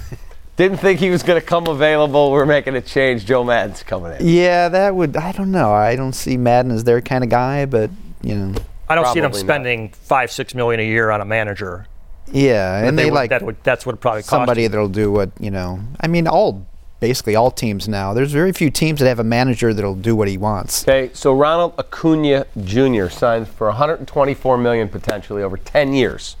didn't 0.56 0.78
think 0.78 1.00
he 1.00 1.10
was 1.10 1.22
going 1.22 1.40
to 1.40 1.46
come 1.46 1.66
available. 1.66 2.30
We're 2.30 2.46
making 2.46 2.76
a 2.76 2.80
change. 2.80 3.24
Joe 3.26 3.42
Maddon's 3.44 3.82
coming 3.82 4.12
in. 4.20 4.26
Yeah, 4.28 4.68
that 4.68 4.94
would. 4.94 5.16
I 5.16 5.32
don't 5.32 5.50
know. 5.50 5.72
I 5.72 5.96
don't 5.96 6.12
see 6.12 6.36
Maddon 6.36 6.70
as 6.70 6.84
their 6.84 7.00
kind 7.00 7.24
of 7.24 7.30
guy, 7.30 7.66
but 7.66 7.90
you 8.22 8.34
know, 8.36 8.54
I 8.88 8.94
don't 8.94 9.06
see 9.12 9.20
them 9.20 9.30
Probably 9.30 9.42
not. 9.42 9.46
spending 9.46 9.88
five, 9.90 10.30
six 10.30 10.54
million 10.54 10.80
a 10.80 10.84
year 10.84 11.10
on 11.10 11.20
a 11.20 11.24
manager. 11.24 11.86
yeah, 12.30 12.84
and 12.84 12.96
they, 12.98 13.06
would- 13.06 13.14
like 13.14 13.30
that 13.30 13.42
would, 13.42 13.56
that's 13.64 13.84
what 13.84 13.94
it 13.96 14.00
probably 14.00 14.22
cost. 14.22 14.30
somebody 14.30 14.66
that'll 14.66 14.88
do 14.88 15.10
what 15.10 15.30
you 15.40 15.50
know. 15.50 15.80
I 16.00 16.06
mean, 16.06 16.26
all 16.28 16.66
basically 17.00 17.36
all 17.36 17.50
teams 17.50 17.88
now. 17.88 18.14
There's 18.14 18.32
very 18.32 18.52
few 18.52 18.70
teams 18.70 19.00
that 19.00 19.06
have 19.06 19.18
a 19.18 19.24
manager 19.24 19.74
that'll 19.74 19.94
do 19.94 20.16
what 20.16 20.28
he 20.28 20.38
wants. 20.38 20.84
Okay, 20.84 21.10
so 21.14 21.34
Ronald 21.34 21.74
Acuna 21.78 22.46
Jr. 22.64 23.08
signs 23.08 23.48
for 23.48 23.66
124 23.68 24.58
million 24.58 24.88
potentially 24.88 25.42
over 25.42 25.56
10 25.56 25.92
years. 25.92 26.36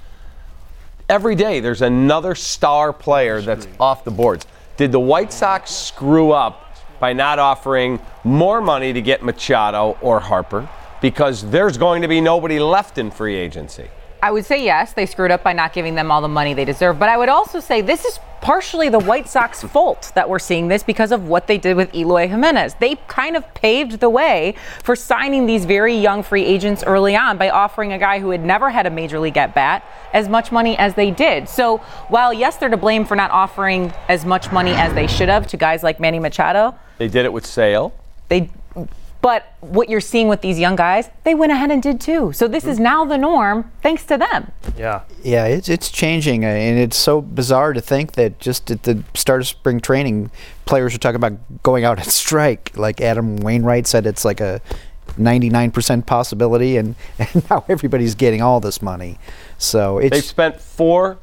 Every 1.08 1.34
day 1.34 1.60
there's 1.60 1.82
another 1.82 2.34
star 2.34 2.92
player 2.92 3.42
that's 3.42 3.68
off 3.78 4.04
the 4.04 4.10
boards. 4.10 4.46
Did 4.76 4.90
the 4.90 5.00
White 5.00 5.32
Sox 5.32 5.70
screw 5.70 6.32
up 6.32 6.76
by 6.98 7.12
not 7.12 7.38
offering 7.38 8.00
more 8.24 8.60
money 8.60 8.92
to 8.92 9.02
get 9.02 9.22
Machado 9.22 9.98
or 10.00 10.20
Harper? 10.20 10.68
Because 11.02 11.48
there's 11.50 11.76
going 11.76 12.00
to 12.02 12.08
be 12.08 12.20
nobody 12.20 12.58
left 12.58 12.96
in 12.96 13.10
free 13.10 13.34
agency. 13.34 13.88
I 14.24 14.30
would 14.30 14.46
say 14.46 14.64
yes, 14.64 14.94
they 14.94 15.04
screwed 15.04 15.30
up 15.30 15.42
by 15.42 15.52
not 15.52 15.74
giving 15.74 15.96
them 15.96 16.10
all 16.10 16.22
the 16.22 16.28
money 16.28 16.54
they 16.54 16.64
deserve. 16.64 16.98
But 16.98 17.10
I 17.10 17.18
would 17.18 17.28
also 17.28 17.60
say 17.60 17.82
this 17.82 18.06
is 18.06 18.18
partially 18.40 18.88
the 18.88 18.98
White 18.98 19.28
Sox 19.28 19.62
fault 19.62 20.12
that 20.14 20.30
we're 20.30 20.38
seeing 20.38 20.68
this 20.68 20.82
because 20.82 21.12
of 21.12 21.28
what 21.28 21.46
they 21.46 21.58
did 21.58 21.76
with 21.76 21.94
Eloy 21.94 22.26
Jimenez. 22.28 22.76
They 22.80 22.96
kind 23.06 23.36
of 23.36 23.52
paved 23.52 24.00
the 24.00 24.08
way 24.08 24.54
for 24.82 24.96
signing 24.96 25.44
these 25.44 25.66
very 25.66 25.94
young 25.94 26.22
free 26.22 26.42
agents 26.42 26.82
early 26.86 27.14
on 27.14 27.36
by 27.36 27.50
offering 27.50 27.92
a 27.92 27.98
guy 27.98 28.18
who 28.18 28.30
had 28.30 28.42
never 28.42 28.70
had 28.70 28.86
a 28.86 28.90
major 28.90 29.20
league 29.20 29.36
at 29.36 29.54
bat 29.54 29.84
as 30.14 30.26
much 30.26 30.50
money 30.50 30.74
as 30.78 30.94
they 30.94 31.10
did. 31.10 31.46
So 31.46 31.76
while 32.08 32.32
yes, 32.32 32.56
they're 32.56 32.70
to 32.70 32.78
blame 32.78 33.04
for 33.04 33.16
not 33.16 33.30
offering 33.30 33.92
as 34.08 34.24
much 34.24 34.50
money 34.50 34.72
as 34.72 34.94
they 34.94 35.06
should 35.06 35.28
have 35.28 35.46
to 35.48 35.58
guys 35.58 35.82
like 35.82 36.00
Manny 36.00 36.18
Machado, 36.18 36.74
They 36.96 37.08
did 37.08 37.26
it 37.26 37.32
with 37.34 37.44
Sale. 37.44 37.92
they 38.28 38.48
but 39.24 39.54
what 39.60 39.88
you're 39.88 40.02
seeing 40.02 40.28
with 40.28 40.42
these 40.42 40.58
young 40.58 40.76
guys, 40.76 41.08
they 41.22 41.34
went 41.34 41.50
ahead 41.50 41.70
and 41.70 41.82
did 41.82 41.98
too. 41.98 42.30
So 42.34 42.46
this 42.46 42.66
is 42.66 42.78
now 42.78 43.06
the 43.06 43.16
norm 43.16 43.72
thanks 43.80 44.04
to 44.04 44.18
them. 44.18 44.52
Yeah. 44.76 45.00
Yeah, 45.22 45.46
it's 45.46 45.70
it's 45.70 45.90
changing, 45.90 46.44
uh, 46.44 46.48
and 46.48 46.78
it's 46.78 46.98
so 46.98 47.22
bizarre 47.22 47.72
to 47.72 47.80
think 47.80 48.12
that 48.12 48.38
just 48.38 48.70
at 48.70 48.82
the 48.82 49.02
start 49.14 49.40
of 49.40 49.46
spring 49.46 49.80
training, 49.80 50.30
players 50.66 50.94
are 50.94 50.98
talking 50.98 51.16
about 51.16 51.62
going 51.62 51.84
out 51.84 51.98
and 51.98 52.06
strike. 52.06 52.72
Like 52.76 53.00
Adam 53.00 53.36
Wainwright 53.36 53.86
said, 53.86 54.04
it's 54.04 54.26
like 54.26 54.42
a 54.42 54.60
99% 55.12 56.04
possibility, 56.04 56.76
and, 56.76 56.94
and 57.18 57.48
now 57.48 57.64
everybody's 57.66 58.14
getting 58.14 58.42
all 58.42 58.60
this 58.60 58.82
money. 58.82 59.18
So 59.56 60.00
They've 60.00 60.22
spent 60.22 60.60
four 60.60 61.18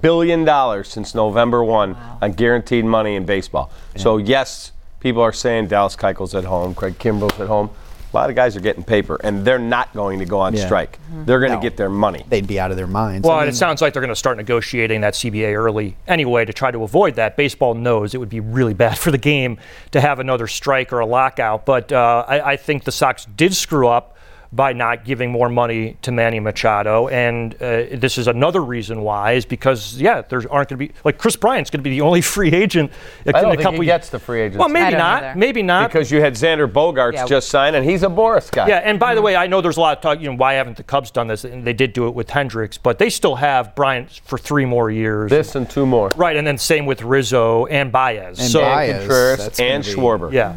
billion 0.00 0.46
dollars 0.46 0.88
since 0.88 1.14
November 1.14 1.62
one 1.62 1.94
on 2.22 2.32
guaranteed 2.32 2.86
money 2.86 3.16
in 3.16 3.26
baseball. 3.26 3.70
So 3.96 4.16
yes, 4.16 4.72
people 5.04 5.22
are 5.22 5.32
saying 5.32 5.68
Dallas 5.68 5.94
Keuchel's 5.94 6.34
at 6.34 6.42
home, 6.44 6.74
Craig 6.74 6.98
Kimbrel's 6.98 7.38
at 7.38 7.46
home. 7.46 7.70
A 8.12 8.16
lot 8.16 8.30
of 8.30 8.36
guys 8.36 8.56
are 8.56 8.60
getting 8.60 8.84
paper, 8.84 9.20
and 9.24 9.44
they're 9.44 9.58
not 9.58 9.92
going 9.92 10.20
to 10.20 10.24
go 10.24 10.38
on 10.38 10.54
Yeah. 10.54 10.64
strike. 10.64 10.98
They're 11.26 11.40
going 11.40 11.50
to 11.50 11.56
No. 11.56 11.62
get 11.62 11.76
their 11.76 11.88
money. 11.90 12.24
they'd 12.28 12.46
be 12.46 12.58
out 12.60 12.70
of 12.70 12.76
their 12.76 12.86
minds. 12.86 13.26
Well, 13.26 13.36
I 13.36 13.40
and 13.40 13.48
mean, 13.48 13.54
it 13.54 13.56
sounds 13.56 13.82
like 13.82 13.92
they're 13.92 14.00
going 14.02 14.08
to 14.12 14.16
start 14.16 14.36
negotiating 14.36 15.00
that 15.02 15.14
CBA 15.14 15.52
early 15.54 15.96
anyway 16.06 16.44
to 16.44 16.52
try 16.52 16.70
to 16.70 16.84
avoid 16.84 17.16
that. 17.16 17.36
Baseball 17.36 17.74
knows 17.74 18.14
it 18.14 18.18
would 18.18 18.28
be 18.28 18.38
really 18.40 18.72
bad 18.74 18.96
for 19.04 19.10
the 19.10 19.18
game 19.18 19.58
to 19.90 20.00
have 20.00 20.20
another 20.20 20.46
strike 20.46 20.92
or 20.92 21.00
a 21.00 21.06
lockout. 21.06 21.66
But 21.66 21.92
uh, 21.92 22.24
I, 22.26 22.52
I 22.52 22.56
think 22.56 22.84
the 22.84 22.92
Sox 22.92 23.26
did 23.36 23.54
screw 23.54 23.88
up 23.88 24.13
by 24.54 24.72
not 24.72 25.04
giving 25.04 25.32
more 25.32 25.48
money 25.48 25.96
to 26.02 26.12
Manny 26.12 26.38
Machado, 26.38 27.08
and 27.08 27.54
uh, 27.54 27.86
this 27.92 28.18
is 28.18 28.28
another 28.28 28.62
reason 28.62 29.00
why 29.02 29.32
is 29.32 29.44
because 29.44 30.00
yeah, 30.00 30.22
there 30.22 30.38
aren't 30.50 30.68
going 30.68 30.78
to 30.78 30.86
be 30.88 30.92
like 31.04 31.18
Kris 31.18 31.34
Bryant's 31.34 31.70
going 31.70 31.80
to 31.80 31.84
be 31.84 31.90
the 31.90 32.02
only 32.02 32.20
free 32.34 32.50
agent 32.52 32.92
in 33.24 33.34
I 33.34 33.40
don't 33.40 33.50
a 33.50 33.54
think 33.54 33.62
couple 33.62 33.80
he 33.80 33.86
gets 33.86 34.10
the 34.10 34.18
free 34.20 34.42
agent. 34.42 34.60
Well, 34.60 34.68
maybe 34.68 34.92
don't 34.92 35.00
either. 35.00 35.34
maybe 35.36 35.62
not. 35.62 35.90
because 35.90 36.10
you 36.10 36.20
had 36.20 36.34
Xander 36.34 36.70
Bogaerts 36.70 37.14
Yeah. 37.14 37.26
just 37.26 37.48
sign, 37.48 37.74
and 37.74 37.84
he's 37.84 38.02
a 38.04 38.08
Boras 38.08 38.50
guy. 38.52 38.68
Yeah, 38.68 38.78
and 38.78 39.00
by 39.00 39.14
the 39.16 39.22
way, 39.22 39.34
I 39.34 39.46
know 39.48 39.60
there's 39.60 39.76
a 39.76 39.80
lot 39.80 39.96
of 39.98 40.02
talk. 40.02 40.20
You 40.20 40.30
know, 40.30 40.36
why 40.36 40.54
haven't 40.54 40.76
the 40.76 40.84
Cubs 40.84 41.10
done 41.10 41.26
this? 41.26 41.44
And 41.44 41.64
they 41.66 41.72
did 41.72 41.92
do 41.92 42.06
it 42.06 42.14
with 42.14 42.30
Hendricks, 42.30 42.78
but 42.78 42.98
they 42.98 43.10
still 43.10 43.34
have 43.36 43.74
Bryant 43.74 44.20
for 44.24 44.38
three 44.38 44.64
more 44.66 44.90
years. 44.90 45.30
This 45.30 45.54
and 45.56 45.68
two 45.68 45.84
more. 45.86 46.10
right, 46.16 46.36
and 46.36 46.46
then 46.46 46.58
same 46.58 46.86
with 46.86 47.02
Rizzo 47.02 47.66
and 47.66 47.90
Baez. 47.90 48.38
And 48.38 48.48
so 48.48 48.60
Baez. 48.60 48.98
Contreras 48.98 49.60
and 49.60 49.82
Schwarber. 49.82 50.32
yeah, 50.32 50.54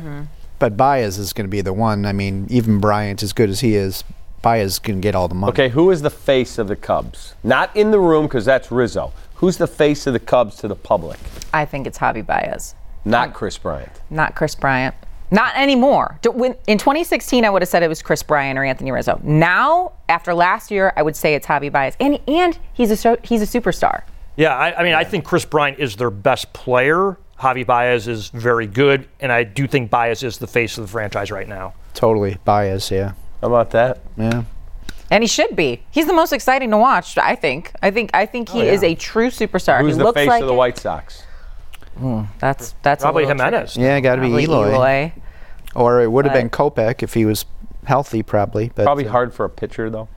but 0.60 0.76
Baez 0.78 1.18
is 1.18 1.34
going 1.34 1.46
to 1.46 1.52
be 1.52 1.62
the 1.62 1.74
one. 1.74 2.06
I 2.06 2.14
mean, 2.14 2.48
even 2.50 2.80
Bryant, 2.80 3.22
as 3.24 3.34
good 3.34 3.50
as 3.50 3.60
he 3.62 3.76
is, 3.76 4.04
Baez 4.42 4.80
can 4.80 5.02
get 5.02 5.16
all 5.16 5.28
the 5.28 5.36
money. 5.36 5.52
Okay, 5.52 5.70
who 5.70 5.92
is 5.92 6.02
the 6.02 6.10
face 6.10 6.58
of 6.58 6.68
the 6.68 6.76
Cubs? 6.76 7.34
Not 7.44 7.76
in 7.76 7.92
the 7.92 8.00
room 8.00 8.26
because 8.26 8.46
that's 8.46 8.72
Rizzo. 8.72 9.12
Who's 9.36 9.58
the 9.58 9.68
face 9.68 10.08
of 10.08 10.14
the 10.14 10.20
Cubs 10.20 10.56
to 10.58 10.68
the 10.68 10.76
public? 10.76 11.20
I 11.54 11.66
think 11.66 11.86
it's 11.88 11.98
Javi 12.00 12.26
Baez, 12.26 12.74
Not 13.06 13.30
um, 13.30 13.34
Kris 13.34 13.58
Bryant. 13.58 13.92
not 14.10 14.36
Kris 14.36 14.56
Bryant. 14.56 14.96
Not 15.30 15.56
anymore. 15.58 16.20
In 16.68 16.78
2016, 16.78 17.44
I 17.44 17.50
would 17.50 17.62
have 17.62 17.68
said 17.68 17.84
it 17.84 17.90
was 17.90 18.02
Kris 18.02 18.24
Bryant 18.24 18.58
or 18.58 18.64
Anthony 18.64 18.92
Rizzo. 18.92 19.20
Now, 19.24 19.92
after 20.08 20.34
last 20.34 20.72
year, 20.72 20.94
I 20.96 21.02
would 21.02 21.18
say 21.18 21.36
it's 21.36 21.46
Javi 21.46 21.70
Baez, 21.70 21.98
and 22.00 22.18
and 22.30 22.58
he's 22.74 23.06
a 23.06 23.18
he's 23.24 23.42
a 23.42 23.60
superstar. 23.62 24.04
yeah. 24.38 24.56
I, 24.56 24.80
I 24.80 24.84
mean, 24.84 24.94
I 24.94 25.04
think 25.04 25.26
Kris 25.26 25.44
Bryant 25.44 25.80
is 25.80 25.98
their 25.98 26.10
best 26.10 26.54
player. 26.54 27.18
Javi 27.40 27.66
Baez 27.66 28.08
is 28.08 28.30
very 28.30 28.66
good, 28.68 29.08
and 29.20 29.32
I 29.32 29.44
do 29.44 29.68
think 29.68 29.90
Baez 29.92 30.24
is 30.24 30.38
the 30.40 30.48
face 30.48 30.78
of 30.78 30.84
the 30.86 30.88
franchise 30.92 31.30
right 31.32 31.48
now. 31.48 31.74
Totally, 31.94 32.38
Baez. 32.46 32.90
Yeah, 32.92 33.14
How 33.42 33.48
about 33.48 33.72
that? 33.72 34.00
yeah. 34.18 34.44
And 35.10 35.24
he 35.24 35.28
should 35.28 35.56
be. 35.56 35.84
He's 35.92 36.06
the 36.08 36.14
most 36.14 36.34
exciting 36.34 36.70
to 36.72 36.78
watch. 36.78 37.18
I 37.18 37.36
think. 37.36 37.72
I 37.82 37.92
think. 37.92 38.12
I 38.14 38.26
think 38.26 38.50
he 38.50 38.62
is 38.68 38.84
a 38.84 38.94
true 38.96 39.28
superstar. 39.30 39.80
Oh, 39.80 39.84
Who's 39.84 39.94
he 39.96 40.00
the 40.00 40.04
looks 40.04 40.16
face 40.20 40.28
like 40.28 40.42
of 40.42 40.48
the. 40.48 40.54
White 40.54 40.78
Sox? 40.78 41.24
That's 42.40 42.76
that's 42.84 43.04
Probably 43.04 43.24
little 43.26 43.38
tricky. 43.38 43.52
Jimenez. 43.56 43.78
Yeah, 43.78 44.00
got 44.02 44.16
to 44.18 44.22
be 44.22 44.28
Eloy. 44.28 44.74
Eloy. 44.74 45.14
Or 45.76 46.02
it 46.02 46.12
would 46.12 46.26
have 46.26 46.34
been 46.34 46.50
But- 46.50 46.76
Kopech 46.76 47.04
if 47.04 47.14
he 47.14 47.26
was 47.26 47.46
healthy, 47.86 48.22
probably. 48.24 48.72
But 48.76 48.84
Probably 48.84 49.08
uh, 49.08 49.12
hard 49.12 49.34
for 49.34 49.46
a 49.46 49.50
pitcher, 49.50 49.90
though. 49.90 50.10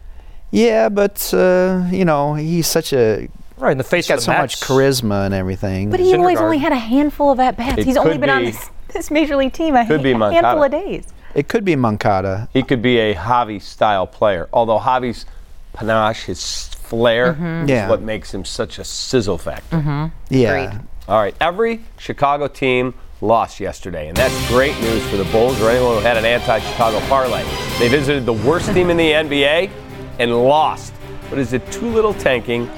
Yeah, 0.51 0.89
but 0.89 1.33
uh, 1.33 1.85
you 1.93 2.05
know 2.05 2.35
he's 2.35 2.67
such 2.67 2.93
a 2.93 3.29
Right 3.61 3.73
in 3.73 3.79
the 3.79 3.85
face 3.85 4.09
got 4.09 4.15
of 4.15 4.21
the 4.21 4.25
so 4.25 4.33
Mets. 4.33 4.61
much 4.61 4.69
charisma 4.69 5.27
and 5.27 5.35
everything. 5.35 5.91
But 5.91 6.01
he 6.01 6.13
Syndergaard. 6.13 6.39
only 6.41 6.59
had 6.59 6.73
a 6.73 6.77
handful 6.77 7.31
of 7.31 7.39
at 7.41 7.57
bats. 7.57 7.79
It 7.79 7.87
He's 7.87 7.97
only 7.97 8.13
could 8.13 8.21
been 8.23 8.31
on 8.31 8.45
be- 8.45 8.51
this, 8.53 8.71
this 8.93 9.11
major 9.11 9.37
league 9.37 9.53
team 9.53 9.77
a, 9.77 9.87
Could 9.87 10.03
be 10.03 10.13
a 10.13 10.19
Moncada. 10.19 10.47
handful 10.47 10.65
of 10.65 10.71
days. 10.73 11.07
it 11.35 11.49
could 11.49 11.65
be 11.65 11.77
Moncada. 11.77 12.49
He 12.53 12.63
could 12.63 12.81
be 12.83 12.99
a 12.99 13.15
Javi 13.15 13.61
style 13.61 14.07
player. 14.07 14.49
Although 14.53 14.79
Javi's 14.79 15.27
panache, 15.75 16.25
his 16.25 16.69
flair, 16.69 17.35
mm-hmm. 17.35 17.65
is 17.65 17.71
Yeah. 17.71 17.89
what 17.89 18.01
makes 18.03 18.33
him 18.35 18.45
such 18.45 18.79
a 18.79 18.85
sizzle 18.85 19.39
factor. 19.39 19.77
Mm-hmm. 19.77 20.07
Yeah, 20.35 20.53
Agreed. 20.55 20.81
All 21.09 21.19
right, 21.21 21.35
every 21.41 21.81
Chicago 21.99 22.49
team 22.49 22.95
lost 23.21 23.61
yesterday, 23.61 24.09
and 24.09 24.17
that's 24.17 24.49
great 24.49 24.79
news 24.81 25.05
for 25.09 25.17
the 25.17 25.25
Bulls 25.25 25.61
or 25.61 25.69
anyone 25.71 25.97
who 25.97 26.01
had 26.01 26.17
an 26.17 26.25
anti-Chicago 26.25 27.01
parlay. 27.09 27.45
They 27.79 27.89
visited 27.89 28.25
the 28.25 28.33
worst 28.33 28.73
team 28.73 28.89
in 28.91 28.97
the 28.97 29.11
NBA 29.13 29.71
and 30.19 30.35
lost. 30.45 30.95
But 31.29 31.39
is 31.39 31.53
it 31.53 31.71
too 31.71 31.89
little 31.91 32.15
tanking, 32.15 32.69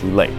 too 0.00 0.10
late? 0.10 0.30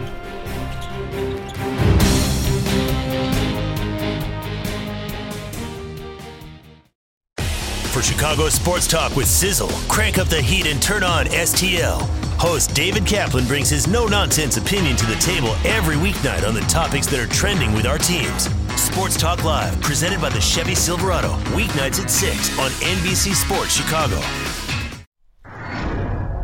For 7.92 8.04
Chicago 8.04 8.50
Sports 8.50 8.86
Talk 8.86 9.16
with 9.16 9.28
Sizzle, 9.28 9.70
crank 9.88 10.20
up 10.20 10.28
the 10.28 10.40
heat 10.40 10.68
and 10.68 10.80
turn 10.80 11.04
on 11.04 11.26
STL. 11.26 12.02
Host 12.40 12.76
David 12.76 13.08
Kaplan 13.08 13.46
brings 13.48 13.72
his 13.72 13.88
no 13.88 14.06
nonsense 14.06 14.58
opinion 14.58 14.96
to 14.98 15.06
the 15.08 15.16
table 15.16 15.56
every 15.66 15.96
weeknight 15.96 16.48
on 16.48 16.54
the 16.54 16.62
topics 16.62 17.08
that 17.08 17.20
are 17.20 17.34
trending 17.34 17.74
with 17.74 17.88
our 17.88 17.98
teams. 17.98 18.50
Sports 18.80 19.18
Talk 19.18 19.44
Live, 19.44 19.82
presented 19.82 20.22
by 20.22 20.30
the 20.30 20.40
Chevy 20.40 20.76
Silverado, 20.76 21.30
weeknights 21.56 22.00
at 22.00 22.12
6 22.12 22.60
on 22.60 22.70
NBC 22.70 23.34
Sports 23.34 23.74
Chicago. 23.74 24.22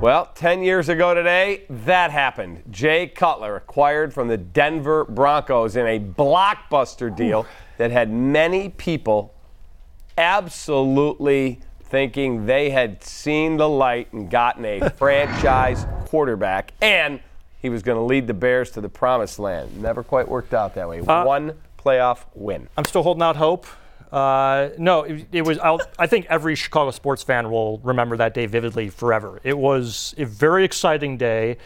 Well, 0.03 0.29
10 0.35 0.63
years 0.63 0.89
ago 0.89 1.13
today, 1.13 1.63
that 1.69 2.11
happened. 2.11 2.63
Jay 2.69 3.07
Cutler 3.07 3.55
acquired 3.55 4.13
from 4.13 4.27
the 4.27 4.35
Denver 4.35 5.05
Broncos 5.05 5.77
in 5.77 5.87
a 5.87 5.97
blockbuster 5.97 7.15
deal 7.15 7.45
that 7.77 7.89
had 7.89 8.11
many 8.11 8.67
people 8.67 9.33
absolutely 10.17 11.61
thinking 11.83 12.45
they 12.45 12.69
had 12.69 13.01
seen 13.01 13.55
the 13.55 13.69
light 13.69 14.11
and 14.11 14.29
gotten 14.29 14.65
a 14.65 14.89
franchise 14.97 15.85
quarterback, 16.07 16.73
and 16.81 17.21
he 17.61 17.69
was 17.69 17.81
going 17.81 17.97
to 17.97 18.03
lead 18.03 18.27
the 18.27 18.33
Bears 18.33 18.71
to 18.71 18.81
the 18.81 18.89
promised 18.89 19.39
land. 19.39 19.81
Never 19.81 20.03
quite 20.03 20.27
worked 20.27 20.53
out 20.53 20.75
that 20.75 20.89
way. 20.89 20.99
Uh, 20.99 21.23
One 21.23 21.53
playoff 21.79 22.25
win. 22.33 22.67
I'm 22.75 22.83
still 22.83 23.03
holding 23.03 23.23
out 23.23 23.37
hope. 23.37 23.67
Uh, 24.13 24.69
no, 24.77 25.01
it, 25.01 25.25
it 25.31 25.41
was. 25.41 25.57
I'll, 25.57 25.81
I 25.97 26.05
think 26.05 26.27
every 26.29 26.53
Chicago 26.53 26.91
sports 26.91 27.23
fan 27.23 27.49
will 27.49 27.79
remember 27.79 28.15
that 28.17 28.35
day 28.35 28.45
vividly 28.45 28.89
forever. 28.89 29.41
It 29.43 29.57
was 29.57 30.13
a 30.19 30.25
very 30.25 30.63
exciting 30.63 31.17
day 31.17 31.57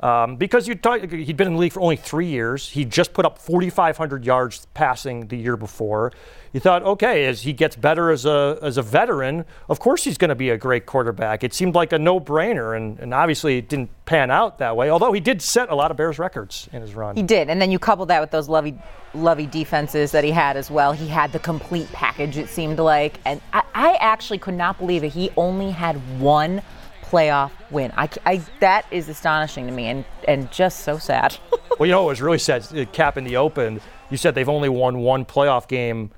um, 0.00 0.36
because 0.36 0.68
you 0.68 0.74
talk, 0.74 1.10
he'd 1.10 1.36
been 1.36 1.46
in 1.46 1.54
the 1.54 1.58
league 1.58 1.72
for 1.72 1.80
only 1.80 1.96
three 1.96 2.26
years. 2.26 2.68
He 2.68 2.84
just 2.84 3.12
put 3.12 3.24
up 3.24 3.38
4,500 3.38 4.24
yards 4.24 4.66
passing 4.74 5.28
the 5.28 5.36
year 5.36 5.56
before. 5.56 6.12
You 6.52 6.60
thought, 6.60 6.82
okay, 6.84 7.26
as 7.26 7.42
he 7.42 7.52
gets 7.52 7.74
better 7.74 8.10
as 8.10 8.24
a 8.24 8.58
as 8.62 8.76
a 8.76 8.82
veteran, 8.82 9.44
of 9.68 9.80
course 9.80 10.04
he's 10.04 10.16
going 10.16 10.28
to 10.28 10.36
be 10.36 10.50
a 10.50 10.56
great 10.56 10.86
quarterback. 10.86 11.42
It 11.42 11.52
seemed 11.52 11.74
like 11.74 11.92
a 11.92 11.98
no-brainer, 11.98 12.76
and, 12.76 12.96
and 13.00 13.12
obviously 13.12 13.58
it 13.58 13.68
didn't 13.68 13.90
pan 14.06 14.30
out 14.30 14.58
that 14.58 14.76
way. 14.76 14.88
Although 14.88 15.12
he 15.12 15.18
did 15.20 15.42
set 15.42 15.68
a 15.70 15.74
lot 15.74 15.90
of 15.90 15.96
Bears 15.96 16.20
records 16.20 16.68
in 16.72 16.80
his 16.80 16.94
run. 16.94 17.16
He 17.16 17.24
did, 17.24 17.50
and 17.50 17.60
then 17.60 17.72
you 17.72 17.80
couple 17.80 18.06
that 18.06 18.20
with 18.20 18.30
those 18.30 18.48
lovey, 18.48 18.78
lovey 19.14 19.46
defenses 19.46 20.12
that 20.12 20.22
he 20.22 20.30
had 20.30 20.56
as 20.56 20.70
well. 20.70 20.92
He 20.92 21.08
had 21.08 21.32
the 21.32 21.40
complete 21.40 21.90
package. 21.90 22.36
It 22.36 22.48
seemed 22.48 22.78
like, 22.78 23.18
and 23.24 23.40
I, 23.52 23.62
I 23.74 23.94
actually 23.94 24.38
could 24.38 24.54
not 24.54 24.78
believe 24.78 25.02
that 25.02 25.08
he 25.08 25.30
only 25.36 25.72
had 25.72 25.96
one 26.20 26.62
playoff 27.10 27.50
win. 27.70 27.92
I, 27.96 28.08
I, 28.24 28.42
that 28.60 28.86
is 28.90 29.08
astonishing 29.08 29.66
to 29.66 29.72
me, 29.72 29.86
and 29.86 30.04
and 30.26 30.50
just 30.52 30.80
so 30.80 30.98
sad. 30.98 31.36
well, 31.78 31.86
you 31.86 31.92
know, 31.92 32.04
it 32.04 32.06
was 32.08 32.22
really 32.22 32.38
sad. 32.38 32.66
Kap 32.92 33.16
in 33.16 33.24
the 33.24 33.36
open, 33.36 33.80
you 34.10 34.16
said 34.16 34.34
they've 34.34 34.48
only 34.48 34.68
won 34.68 34.98
one 34.98 35.24
playoff 35.24 35.68
game 35.68 36.10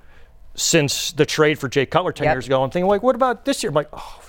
since 0.54 1.12
the 1.12 1.26
trade 1.26 1.58
for 1.58 1.68
Jay 1.68 1.84
Cutler 1.86 2.12
10 2.12 2.24
Yep. 2.24 2.34
years 2.34 2.46
ago. 2.46 2.62
I'm 2.62 2.70
thinking, 2.70 2.88
like, 2.88 3.02
what 3.02 3.14
about 3.14 3.44
this 3.44 3.62
year? 3.62 3.68
I'm 3.70 3.74
like, 3.74 3.88
oh, 3.92 4.22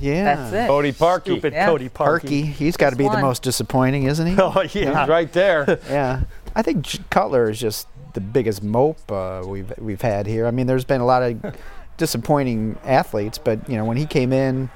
Yeah. 0.00 0.34
That's 0.34 0.52
it. 0.52 0.66
Cody 0.66 0.92
Parkey. 0.92 1.20
stupid 1.22 1.52
Yeah. 1.52 1.66
Cody 1.66 1.88
Parkey. 1.88 2.20
Parkey, 2.22 2.44
he's 2.44 2.76
got 2.76 2.90
to 2.90 2.96
be 2.96 3.08
the 3.08 3.18
most 3.20 3.42
disappointing, 3.42 4.04
isn't 4.04 4.26
he? 4.26 4.34
Oh, 4.40 4.62
yeah. 4.72 5.00
He's 5.00 5.08
right 5.08 5.32
there. 5.32 5.78
Yeah, 5.88 6.22
I 6.56 6.62
think 6.62 6.82
J- 6.82 6.98
Cutler 7.10 7.48
is 7.50 7.60
just 7.60 7.86
the 8.14 8.20
biggest 8.20 8.62
mope 8.62 9.10
uh, 9.12 9.42
we've 9.46 9.72
we've 9.78 10.00
had 10.02 10.26
here. 10.26 10.46
I 10.46 10.50
mean, 10.50 10.66
there's 10.66 10.84
been 10.84 11.00
a 11.00 11.06
lot 11.06 11.22
of 11.22 11.54
disappointing 11.96 12.76
athletes, 12.84 13.38
but 13.38 13.68
you 13.68 13.76
know, 13.76 13.84
when 13.84 13.96
he 13.96 14.06
came 14.06 14.32
in, 14.32 14.70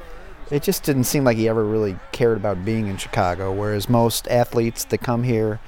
it 0.52 0.62
just 0.62 0.82
didn't 0.84 1.04
seem 1.04 1.24
like 1.24 1.36
he 1.36 1.48
ever 1.48 1.64
really 1.64 1.96
cared 2.12 2.36
about 2.36 2.64
being 2.64 2.86
in 2.86 2.96
Chicago. 2.98 3.50
Whereas 3.52 3.88
most 3.88 4.28
athletes 4.28 4.84
that 4.84 4.98
come 4.98 5.22
here, 5.22 5.58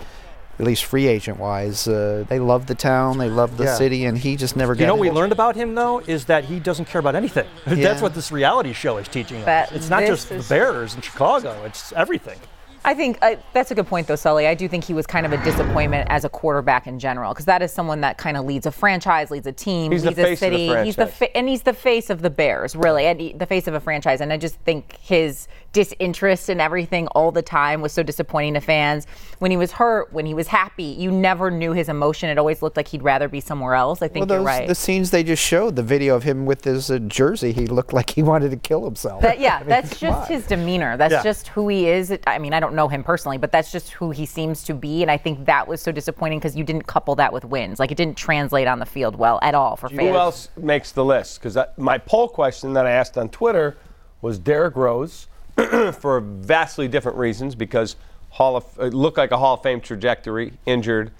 at 0.58 0.66
least 0.66 0.84
free 0.84 1.06
agent 1.06 1.38
wise, 1.40 1.88
uh, 1.88 2.24
they 2.28 2.38
love 2.38 2.66
the 2.66 2.74
town, 2.74 3.18
they 3.18 3.28
love 3.30 3.56
the 3.56 3.64
Yeah. 3.64 3.74
city, 3.74 4.04
and 4.04 4.18
he 4.18 4.36
just 4.36 4.56
never 4.56 4.74
got. 4.74 4.80
You 4.82 4.86
know 4.86 4.94
what 4.94 5.00
we 5.00 5.10
learned 5.10 5.32
about 5.32 5.56
him, 5.56 5.74
though, 5.74 6.00
is 6.06 6.26
that 6.26 6.44
he 6.44 6.60
doesn't 6.60 6.84
care 6.84 6.98
about 7.00 7.14
anything. 7.16 7.46
Yeah. 7.66 7.76
That's 7.76 8.02
what 8.02 8.14
this 8.14 8.30
reality 8.30 8.72
show 8.72 8.98
is 8.98 9.08
teaching 9.08 9.42
us. 9.42 9.72
It's 9.72 9.88
not 9.90 10.04
just 10.04 10.28
the 10.28 10.44
Bears 10.48 10.94
in 10.94 11.00
Chicago, 11.00 11.56
it's 11.64 11.92
everything. 11.94 12.38
I 12.86 12.92
think 12.94 13.18
uh, 13.22 13.36
that's 13.54 13.70
a 13.70 13.74
good 13.74 13.86
point, 13.86 14.06
though, 14.06 14.16
Sully. 14.16 14.46
I 14.46 14.54
do 14.54 14.68
think 14.68 14.84
he 14.84 14.92
was 14.92 15.06
kind 15.06 15.24
of 15.24 15.32
a 15.32 15.42
disappointment 15.42 16.06
as 16.10 16.24
a 16.24 16.28
quarterback 16.28 16.86
in 16.86 16.98
general, 16.98 17.32
because 17.32 17.46
that 17.46 17.62
is 17.62 17.72
someone 17.72 18.02
that 18.02 18.18
kind 18.18 18.36
of 18.36 18.44
leads 18.44 18.66
a 18.66 18.70
franchise, 18.70 19.30
leads 19.30 19.46
a 19.46 19.52
team, 19.52 19.90
He's 19.90 20.04
leads 20.04 20.18
a 20.18 20.36
city. 20.36 20.68
he's 20.84 20.96
the 20.96 21.06
fa- 21.06 21.34
and 21.34 21.48
he's 21.48 21.62
the 21.62 21.72
face 21.72 22.10
of 22.10 22.20
the 22.20 22.28
Bears, 22.30 22.76
really, 22.76 23.06
and 23.06 23.20
he, 23.20 23.32
the 23.32 23.46
face 23.46 23.66
of 23.66 23.74
a 23.74 23.80
franchise. 23.80 24.20
And 24.20 24.32
I 24.32 24.36
just 24.36 24.56
think 24.60 24.98
his 25.00 25.48
disinterest 25.74 26.48
in 26.48 26.60
everything 26.60 27.06
all 27.08 27.30
the 27.30 27.42
time 27.42 27.82
was 27.82 27.92
so 27.92 28.02
disappointing 28.02 28.54
to 28.54 28.60
fans. 28.60 29.06
When 29.40 29.50
he 29.50 29.58
was 29.58 29.72
hurt, 29.72 30.10
when 30.12 30.24
he 30.24 30.32
was 30.32 30.46
happy, 30.46 30.84
you 30.84 31.10
never 31.10 31.50
knew 31.50 31.72
his 31.72 31.90
emotion. 31.90 32.30
It 32.30 32.38
always 32.38 32.62
looked 32.62 32.78
like 32.78 32.88
he'd 32.88 33.02
rather 33.02 33.28
be 33.28 33.40
somewhere 33.40 33.74
else. 33.74 34.00
I 34.00 34.08
think 34.08 34.26
Well, 34.26 34.38
you're 34.38 34.46
right. 34.46 34.66
the 34.66 34.74
scenes 34.74 35.10
they 35.10 35.22
just 35.22 35.42
showed, 35.42 35.76
the 35.76 35.82
video 35.82 36.14
of 36.16 36.22
him 36.22 36.46
with 36.46 36.64
his 36.64 36.90
uh, 36.90 36.98
jersey, 37.00 37.52
he 37.52 37.66
looked 37.66 37.92
like 37.92 38.08
he 38.10 38.22
wanted 38.22 38.50
to 38.52 38.56
kill 38.56 38.84
himself. 38.84 39.20
That, 39.20 39.40
yeah, 39.40 39.56
I 39.60 39.60
mean, 39.60 39.68
that's 39.68 39.98
just 40.00 40.18
on. 40.22 40.26
his 40.28 40.46
demeanor. 40.46 40.96
That's 40.96 41.12
Yeah. 41.12 41.22
just 41.22 41.48
who 41.48 41.68
he 41.68 41.88
is. 41.88 42.16
I 42.26 42.38
mean, 42.38 42.54
I 42.54 42.60
don't 42.60 42.74
know 42.74 42.88
him 42.88 43.02
personally, 43.04 43.36
but 43.36 43.52
that's 43.52 43.70
just 43.72 43.90
who 43.90 44.10
he 44.12 44.24
seems 44.24 44.62
to 44.64 44.72
be. 44.74 45.02
And 45.02 45.10
I 45.10 45.16
think 45.18 45.44
that 45.46 45.66
was 45.68 45.82
so 45.82 45.92
disappointing 45.92 46.38
because 46.38 46.56
you 46.56 46.64
didn't 46.64 46.86
couple 46.86 47.14
that 47.16 47.32
with 47.32 47.44
wins. 47.44 47.78
Like 47.80 47.90
it 47.90 47.96
didn't 47.96 48.16
translate 48.16 48.68
on 48.68 48.78
the 48.78 48.86
field 48.86 49.16
well 49.16 49.40
at 49.42 49.54
all 49.54 49.76
for 49.76 49.88
fans. 49.88 50.00
Who 50.00 50.14
else 50.14 50.48
makes 50.56 50.92
the 50.92 51.04
list? 51.04 51.40
Because 51.42 51.58
my 51.76 51.98
poll 51.98 52.28
question 52.28 52.72
that 52.74 52.86
I 52.86 52.92
asked 52.92 53.18
on 53.18 53.28
Twitter 53.28 53.76
was 54.22 54.38
Derrick 54.38 54.76
Rose 54.76 55.26
for 55.92 56.20
vastly 56.20 56.88
different 56.88 57.18
reasons 57.18 57.54
because 57.54 57.96
Hall 58.30 58.56
of 58.56 58.64
it 58.80 58.92
looked 58.92 59.16
like 59.16 59.30
a 59.30 59.36
Hall 59.36 59.54
of 59.54 59.62
Fame 59.62 59.80
trajectory, 59.80 60.54
injured, 60.66 61.12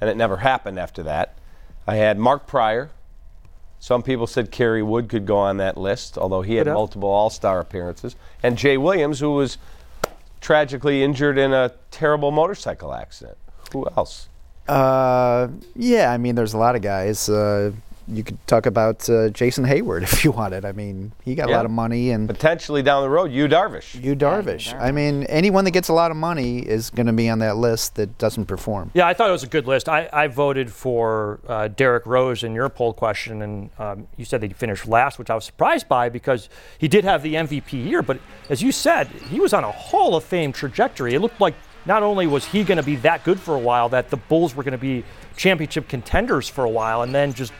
and 0.00 0.08
it 0.08 0.16
never 0.16 0.38
happened 0.38 0.78
after 0.78 1.02
that. 1.02 1.34
I 1.86 1.96
had 1.96 2.18
Mark 2.18 2.46
Prior. 2.46 2.90
Some 3.78 4.02
people 4.02 4.26
said 4.26 4.50
Kerry 4.50 4.82
Wood 4.82 5.08
could 5.08 5.26
go 5.26 5.36
on 5.36 5.56
that 5.56 5.76
list, 5.76 6.16
although 6.16 6.42
he 6.42 6.54
had 6.54 6.66
multiple 6.68 7.08
All 7.08 7.30
Star 7.30 7.60
appearances, 7.60 8.16
and 8.42 8.56
Jay 8.56 8.76
Williams, 8.76 9.20
who 9.20 9.32
was 9.32 9.58
tragically 10.40 11.02
injured 11.02 11.36
in 11.36 11.52
a 11.52 11.72
terrible 11.90 12.30
motorcycle 12.30 12.94
accident. 12.94 13.36
Who 13.72 13.86
else? 13.96 14.28
Uh, 14.68 15.48
yeah, 15.74 16.12
I 16.12 16.18
mean, 16.18 16.34
there's 16.34 16.54
a 16.54 16.58
lot 16.58 16.76
of 16.76 16.82
guys. 16.82 17.28
Uh, 17.28 17.72
you 18.08 18.24
could 18.24 18.44
talk 18.46 18.66
about 18.66 19.08
uh, 19.08 19.28
Jason 19.30 19.64
Heyward 19.64 20.02
if 20.12 20.24
you 20.24 20.32
wanted. 20.32 20.64
I 20.64 20.72
mean, 20.72 21.12
he 21.24 21.34
got 21.34 21.48
a 21.48 21.52
lot 21.52 21.64
of 21.64 21.70
money, 21.70 22.10
and 22.10 22.28
Potentially 22.28 22.82
down 22.82 23.02
the 23.02 23.10
road, 23.10 23.32
Yu 23.32 23.48
Darvish. 23.48 24.02
Yu 24.02 24.14
Darvish. 24.14 24.78
I 24.80 24.90
mean, 24.90 25.24
anyone 25.24 25.64
that 25.64 25.70
gets 25.70 25.88
a 25.88 25.92
lot 25.92 26.10
of 26.10 26.16
money 26.16 26.58
is 26.60 26.90
going 26.90 27.06
to 27.06 27.12
be 27.12 27.28
on 27.28 27.38
that 27.40 27.56
list 27.56 27.94
that 27.96 28.18
doesn't 28.18 28.46
perform. 28.46 28.90
Yeah, 28.94 29.06
I 29.06 29.14
thought 29.14 29.28
it 29.28 29.32
was 29.32 29.42
a 29.42 29.48
good 29.48 29.66
list. 29.66 29.88
I, 29.88 30.08
I 30.12 30.26
voted 30.28 30.72
for 30.72 31.40
uh, 31.48 31.68
Derrick 31.68 32.06
Rose 32.06 32.44
in 32.44 32.54
your 32.54 32.68
poll 32.68 32.92
question, 32.92 33.42
and 33.42 33.70
um, 33.78 34.08
you 34.16 34.24
said 34.24 34.40
that 34.40 34.48
he 34.48 34.54
finished 34.54 34.86
last, 34.86 35.18
which 35.18 35.30
I 35.30 35.34
was 35.34 35.44
surprised 35.44 35.88
by 35.88 36.08
because 36.08 36.48
he 36.78 36.88
did 36.88 37.04
have 37.04 37.22
the 37.22 37.34
MVP 37.34 37.72
year. 37.72 38.02
But 38.02 38.18
as 38.48 38.62
you 38.62 38.72
said, 38.72 39.08
he 39.08 39.40
was 39.40 39.52
on 39.52 39.64
a 39.64 39.72
Hall 39.72 40.16
of 40.16 40.24
Fame 40.24 40.52
trajectory. 40.52 41.14
It 41.14 41.20
looked 41.20 41.40
like 41.40 41.54
not 41.84 42.02
only 42.02 42.26
was 42.26 42.44
he 42.44 42.62
going 42.64 42.76
to 42.76 42.82
be 42.82 42.96
that 42.96 43.24
good 43.24 43.40
for 43.40 43.54
a 43.54 43.58
while, 43.58 43.88
that 43.88 44.10
the 44.10 44.16
Bulls 44.16 44.54
were 44.54 44.62
going 44.62 44.72
to 44.72 44.78
be 44.78 45.04
championship 45.36 45.88
contenders 45.88 46.48
for 46.48 46.64
a 46.64 46.70
while, 46.70 47.02
and 47.02 47.14
then 47.14 47.32
just 47.32 47.52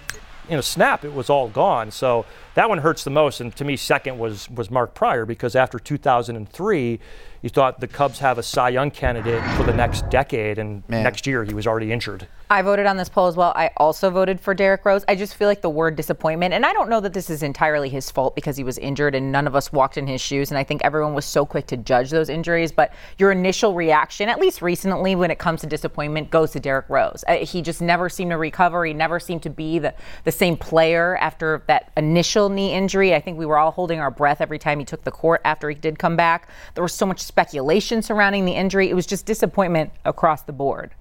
in 0.49 0.59
a 0.59 0.63
snap, 0.63 1.05
it 1.05 1.13
was 1.13 1.31
all 1.31 1.49
gone. 1.49 1.91
So 1.91 2.25
that 2.55 2.69
one 2.69 2.79
hurts 2.79 3.05
the 3.05 3.11
most. 3.11 3.41
And 3.41 3.55
to 3.57 3.65
me, 3.65 3.77
second 3.77 4.19
was 4.19 4.51
was 4.51 4.71
Mark 4.71 4.95
Prior 4.95 5.25
because 5.25 5.57
after 5.57 5.79
2003, 5.79 7.01
you 7.43 7.51
thought 7.51 7.81
the 7.81 7.89
Cubs 7.89 8.21
have 8.21 8.39
a 8.39 8.43
Cy 8.43 8.71
Young 8.71 8.91
candidate 8.91 9.43
for 9.57 9.65
the 9.65 9.73
next 9.73 10.09
decade, 10.09 10.59
and 10.59 10.89
Man. 10.89 11.03
next 11.03 11.27
year 11.27 11.45
he 11.45 11.55
was 11.55 11.67
already 11.67 11.91
injured. 11.91 12.29
I 12.49 12.61
voted 12.61 12.85
on 12.85 12.99
this 12.99 13.09
poll 13.09 13.29
as 13.29 13.35
well. 13.35 13.53
I 13.57 13.71
also 13.79 14.11
voted 14.11 14.39
for 14.39 14.53
Derrick 14.53 14.85
Rose. 14.85 15.07
I 15.09 15.17
just 15.17 15.35
feel 15.37 15.49
like 15.49 15.63
the 15.63 15.71
word 15.71 15.97
disappointment, 15.97 16.53
and 16.53 16.67
I 16.67 16.75
don't 16.75 16.91
know 16.91 17.01
that 17.01 17.15
this 17.15 17.31
is 17.31 17.43
entirely 17.43 17.89
his 17.89 18.11
fault 18.11 18.35
because 18.35 18.59
he 18.59 18.63
was 18.63 18.77
injured 18.77 19.15
and 19.15 19.33
none 19.33 19.47
of 19.47 19.57
us 19.57 19.73
walked 19.73 19.97
in 19.97 20.07
his 20.07 20.21
shoes. 20.21 20.51
And 20.51 20.59
I 20.59 20.63
think 20.63 20.83
everyone 20.85 21.15
was 21.15 21.25
so 21.25 21.47
quick 21.47 21.67
to 21.69 21.79
judge 21.79 22.11
those 22.11 22.29
injuries. 22.29 22.71
But 22.71 22.93
your 23.19 23.33
initial 23.33 23.75
reaction, 23.75 24.29
at 24.29 24.39
least 24.39 24.61
recently, 24.61 25.17
when 25.17 25.31
it 25.31 25.39
comes 25.39 25.63
to 25.63 25.67
disappointment, 25.67 26.31
goes 26.31 26.53
to 26.53 26.61
Derrick 26.61 26.91
Rose. 26.91 27.25
Uh, 27.27 27.37
he 27.37 27.63
just 27.63 27.81
never 27.81 28.11
seemed 28.11 28.33
to 28.33 28.37
recover. 28.37 28.85
He 28.85 28.93
never 28.93 29.19
seemed 29.19 29.43
to 29.45 29.51
be 29.51 29.79
the, 29.79 29.95
the 30.25 30.33
same 30.33 30.59
player 30.59 31.17
after 31.17 31.63
that 31.69 31.91
initial 31.97 32.42
knee 32.49 32.73
injury. 32.73 33.15
I 33.15 33.21
think 33.21 33.39
we 33.39 33.47
were 33.47 33.59
all 33.59 33.71
holding 33.71 34.01
our 34.01 34.11
breath 34.11 34.41
every 34.41 34.59
time 34.59 34.79
he 34.79 34.85
took 34.85 35.05
the 35.05 35.11
court 35.11 35.41
after 35.45 35.69
he 35.69 35.75
did 35.75 35.99
come 35.99 36.17
back. 36.17 36.49
There 36.75 36.83
was 36.83 36.93
so 36.95 37.07
much 37.07 37.21
speculation 37.21 38.03
surrounding 38.03 38.45
the 38.45 38.53
injury. 38.53 38.89
It 38.91 38.95
was 38.95 39.07
just 39.07 39.27
disappointment 39.27 39.93
across 40.05 40.43
the 40.43 40.53
board. 40.53 40.93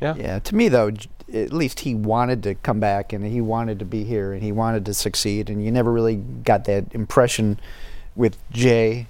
Yeah, 0.00 0.14
Yeah. 0.16 0.38
to 0.40 0.54
me 0.54 0.68
though, 0.68 0.90
at 1.32 1.52
least 1.52 1.80
he 1.80 1.94
wanted 1.94 2.42
to 2.42 2.54
come 2.56 2.80
back 2.80 3.12
and 3.12 3.24
he 3.24 3.40
wanted 3.40 3.78
to 3.78 3.84
be 3.84 4.04
here 4.04 4.32
and 4.32 4.42
he 4.42 4.52
wanted 4.52 4.84
to 4.86 4.94
succeed, 4.94 5.48
and 5.48 5.64
you 5.64 5.70
never 5.70 5.92
really 5.92 6.16
got 6.16 6.64
that 6.64 6.86
impression 6.92 7.58
with 8.16 8.36
Jay. 8.50 9.06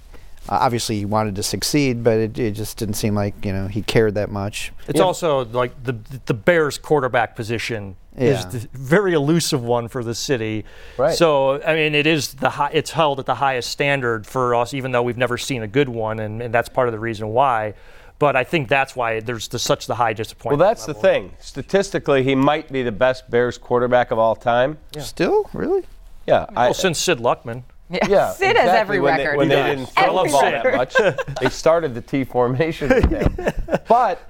Uh, 0.49 0.59
obviously, 0.61 0.99
he 0.99 1.05
wanted 1.05 1.35
to 1.37 1.43
succeed, 1.43 2.03
but 2.05 2.19
it, 2.19 2.39
it 2.39 2.51
just 2.53 2.77
didn't 2.77 2.95
seem 2.95 3.15
like 3.15 3.45
you 3.45 3.53
know 3.53 3.69
he 3.69 3.81
cared 3.83 4.15
that 4.17 4.31
much. 4.31 4.73
It's 4.89 5.01
also 5.01 5.45
like 5.47 5.83
the 5.85 5.97
the 6.27 6.35
Bears 6.35 6.79
quarterback 6.79 7.35
position 7.37 7.97
Yeah. 8.17 8.25
is 8.39 8.47
the 8.47 8.69
very 8.73 9.15
elusive 9.15 9.63
one 9.65 9.89
for 9.89 10.05
the 10.05 10.15
city. 10.15 10.65
Right. 10.99 11.15
So 11.17 11.63
I 11.63 11.75
mean, 11.75 11.95
it 11.95 12.07
is 12.07 12.35
the 12.35 12.51
high, 12.51 12.71
it's 12.73 12.91
held 12.91 13.19
at 13.21 13.27
the 13.27 13.35
highest 13.37 13.71
standard 13.71 14.27
for 14.27 14.55
us, 14.55 14.75
even 14.75 14.93
though 14.93 15.03
we've 15.03 15.17
never 15.17 15.39
seen 15.39 15.63
a 15.63 15.67
good 15.69 15.89
one, 15.89 16.21
and, 16.21 16.43
and 16.43 16.53
that's 16.55 16.69
part 16.69 16.89
of 16.89 16.93
the 16.93 16.99
reason 17.01 17.29
why. 17.29 17.75
But 18.19 18.37
I 18.37 18.45
think 18.45 18.69
that's 18.69 18.95
why 18.95 19.19
there's 19.21 19.49
the, 19.49 19.59
such 19.59 19.87
the 19.87 19.95
high 19.97 20.13
disappointment. 20.13 20.61
Well, 20.61 20.75
disappointment. 20.75 20.79
that's 20.79 20.87
the 20.87 21.09
level. 21.09 21.29
thing. 21.31 21.37
Statistically, 21.41 22.23
he 22.23 22.35
might 22.35 22.71
be 22.71 22.83
the 22.83 22.93
best 22.93 23.29
Bears 23.31 23.59
quarterback 23.59 24.11
of 24.11 24.19
all 24.19 24.37
time. 24.37 24.79
Still, 24.99 25.49
really? 25.53 25.85
Yeah. 26.27 26.47
I, 26.55 26.67
Well, 26.67 26.75
since 26.75 26.99
Sid 27.01 27.19
Luckman. 27.19 27.65
yeah, 27.91 28.31
Sid 28.35 28.57
has 28.57 28.69
every 28.69 29.01
when 29.01 29.17
record. 29.17 29.33
They, 29.33 29.37
when 29.39 29.49
He 29.51 29.55
they 29.57 29.63
does. 29.63 29.77
didn't 29.77 29.91
throw 29.91 30.13
the 30.13 30.19
Every 30.21 30.31
ball 30.31 30.41
that 30.43 30.77
much, 30.77 31.39
they 31.41 31.49
started 31.49 31.95
the 31.95 32.01
T 32.01 32.23
formation 32.25 32.89
with 32.91 33.11
him. 33.11 33.37
But 33.89 34.21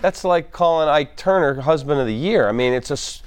that's 0.00 0.24
like 0.24 0.50
calling 0.52 0.88
Ike 0.88 1.16
Turner 1.16 1.60
husband 1.60 2.00
of 2.00 2.06
the 2.06 2.14
year. 2.14 2.48
I 2.48 2.52
mean, 2.52 2.72
it's 2.72 2.90
a 2.90 2.94
s- 2.94 3.22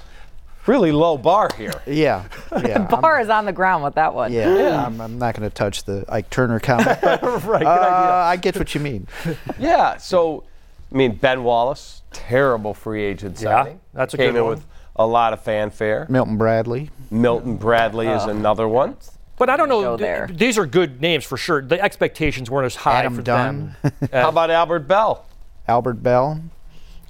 really 0.66 0.92
low 0.92 1.16
bar 1.18 1.48
here. 1.56 1.72
Yeah, 1.86 2.24
yeah. 2.52 2.86
I'm- 2.90 3.00
Bar 3.00 3.20
is 3.20 3.28
on 3.28 3.44
the 3.44 3.52
ground 3.52 3.84
with 3.84 3.94
that 3.94 4.14
one. 4.14 4.32
yeah, 4.32 4.84
I'm, 4.86 5.00
I'm 5.00 5.18
not 5.18 5.34
going 5.36 5.48
to 5.48 5.54
touch 5.54 5.84
the 5.84 6.04
Ike 6.08 6.30
Turner 6.30 6.60
comment, 6.60 6.98
but 7.02 7.22
right. 7.44 7.60
Good 7.60 7.66
uh, 7.66 7.70
idea. 7.70 8.12
I 8.12 8.36
get 8.36 8.56
what 8.56 8.74
you 8.74 8.80
mean. 8.80 9.06
Yeah. 9.58 9.96
So 9.98 10.44
I 10.92 10.96
mean, 10.96 11.16
Ben 11.16 11.42
Wallace, 11.44 12.02
terrible 12.12 12.74
free 12.74 13.02
agent 13.04 13.40
Yeah, 13.40 13.62
signing. 13.64 13.80
that's 13.92 14.14
a 14.14 14.16
Came 14.16 14.32
good 14.32 14.38
in 14.38 14.44
one. 14.44 14.50
with 14.54 14.66
a 14.96 15.06
lot 15.06 15.32
of 15.32 15.42
fanfare. 15.42 16.06
Milton 16.08 16.36
Bradley. 16.36 16.90
Milton 17.10 17.56
Bradley 17.56 18.06
is 18.08 18.24
another 18.24 18.66
one. 18.68 18.96
But 19.38 19.50
I 19.50 19.56
don't 19.58 19.68
know. 19.68 19.82
Go 19.82 19.96
th- 19.98 20.38
these 20.38 20.56
are 20.56 20.64
good 20.64 21.00
names 21.02 21.24
for 21.24 21.36
sure. 21.36 21.60
The 21.60 21.78
expectations 21.80 22.50
weren't 22.50 22.64
as 22.66 22.74
high 22.76 23.00
Adam 23.00 23.16
for 23.16 23.22
Dunn. 23.22 23.76
them. 23.82 23.92
How 24.12 24.30
about 24.30 24.50
Albert 24.50 24.88
Belle? 24.88 25.26
Albert 25.68 26.02
Belle. 26.02 26.40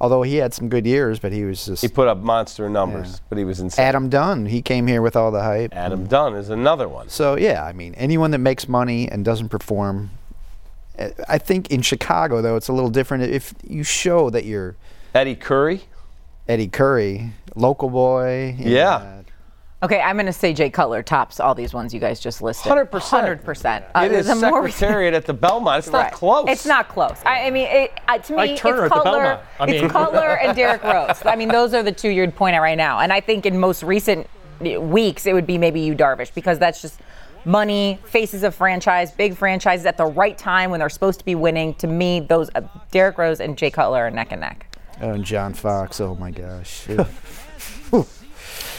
Although 0.00 0.22
he 0.22 0.37
had 0.37 0.52
some 0.52 0.68
good 0.68 0.87
years, 0.87 1.18
but 1.18 1.32
he 1.32 1.44
was 1.44 1.64
just 1.64 1.80
He 1.82 1.88
put 1.88 2.06
up 2.06 2.18
monster 2.18 2.68
numbers, 2.68 3.12
Yeah. 3.12 3.18
but 3.30 3.38
he 3.38 3.44
was 3.44 3.61
insane. 3.61 3.82
Adam 3.85 4.09
Dunn. 4.11 4.44
He 4.46 4.61
came 4.61 4.87
here 4.87 5.00
with 5.00 5.16
all 5.16 5.30
the 5.30 5.42
hype. 5.42 5.74
Adam 5.74 6.06
Dunn 6.06 6.35
is 6.35 6.50
another 6.50 6.87
one. 6.88 7.09
So 7.09 7.37
yeah, 7.37 7.64
I 7.64 7.72
mean, 7.72 7.94
anyone 7.94 8.30
that 8.32 8.38
makes 8.38 8.68
money 8.68 9.09
and 9.11 9.24
doesn't 9.24 9.48
perform. 9.48 10.11
uh, 10.98 11.09
I 11.28 11.38
think 11.38 11.70
in 11.70 11.80
Chicago 11.82 12.42
though, 12.42 12.56
it's 12.56 12.68
a 12.68 12.72
little 12.72 12.90
different. 12.90 13.24
If 13.24 13.54
you 13.66 13.82
show 13.82 14.28
that 14.30 14.44
you're 14.44 14.76
Eddie 15.14 15.35
Curry. 15.37 15.85
Eddie 16.48 16.68
Curry, 16.68 17.32
local 17.54 17.88
boy. 17.90 18.54
you 18.59 18.70
Yeah. 18.74 18.98
know, 18.98 19.24
Okay, 19.82 20.00
I'm 20.00 20.16
going 20.16 20.24
to 20.26 20.32
say 20.32 20.54
Jay 20.54 20.70
Cutler 20.70 21.02
tops 21.02 21.38
all 21.38 21.54
these 21.54 21.74
ones 21.74 21.92
you 21.92 22.00
guys 22.00 22.18
just 22.18 22.40
listed. 22.40 22.72
100%. 22.72 22.88
100%. 23.44 24.04
it 24.04 24.12
is 24.12 24.26
the 24.26 24.34
more 24.34 24.62
we- 24.62 24.70
Secretariat 24.70 25.12
at 25.12 25.26
the 25.26 25.34
Belmont. 25.34 25.80
It's 25.80 25.88
not 25.90 26.04
Right. 26.04 26.12
close. 26.12 26.46
It's 26.48 26.64
not 26.64 26.88
close. 26.88 27.18
I, 27.26 27.46
I 27.46 27.50
mean, 27.50 27.66
it, 27.66 27.92
uh, 28.08 28.16
to 28.18 28.32
me, 28.32 28.36
Like 28.38 28.56
Turner 28.56 28.86
it's 28.86 28.94
Cutler. 28.94 29.38
I 29.60 29.66
mean- 29.66 29.84
it's 29.84 29.92
Cutler 29.92 30.38
and 30.38 30.56
Derrick 30.56 30.82
Rose. 30.82 31.20
I 31.26 31.36
mean, 31.36 31.48
those 31.48 31.74
are 31.74 31.82
the 31.82 31.92
two 31.92 32.08
you'd 32.08 32.34
point 32.34 32.56
at 32.56 32.60
right 32.60 32.76
now. 32.78 33.00
And 33.00 33.12
I 33.12 33.20
think 33.20 33.44
in 33.44 33.60
most 33.60 33.82
recent 33.82 34.26
weeks, 34.60 35.26
it 35.26 35.34
would 35.34 35.46
be 35.46 35.58
maybe 35.58 35.80
Yu 35.80 35.94
Darvish 35.94 36.32
because 36.34 36.58
that's 36.58 36.80
just 36.80 36.98
money, 37.44 37.98
faces 38.06 38.44
of 38.44 38.54
franchise, 38.54 39.12
big 39.12 39.36
franchises 39.36 39.84
at 39.84 39.98
the 39.98 40.06
right 40.06 40.38
time 40.38 40.70
when 40.70 40.80
they're 40.80 40.88
supposed 40.88 41.18
to 41.18 41.24
be 41.26 41.34
winning. 41.34 41.74
To 41.74 41.86
me, 41.86 42.20
those 42.20 42.48
uh, 42.54 42.62
Derrick 42.90 43.18
Rose 43.18 43.40
and 43.40 43.58
Jay 43.58 43.70
Cutler 43.70 44.06
are 44.06 44.10
neck 44.10 44.28
and 44.32 44.40
neck. 44.40 44.74
Oh, 45.02 45.10
and 45.10 45.24
John 45.24 45.52
Fox. 45.52 46.00
Oh 46.00 46.14
my 46.14 46.30
gosh. 46.30 46.86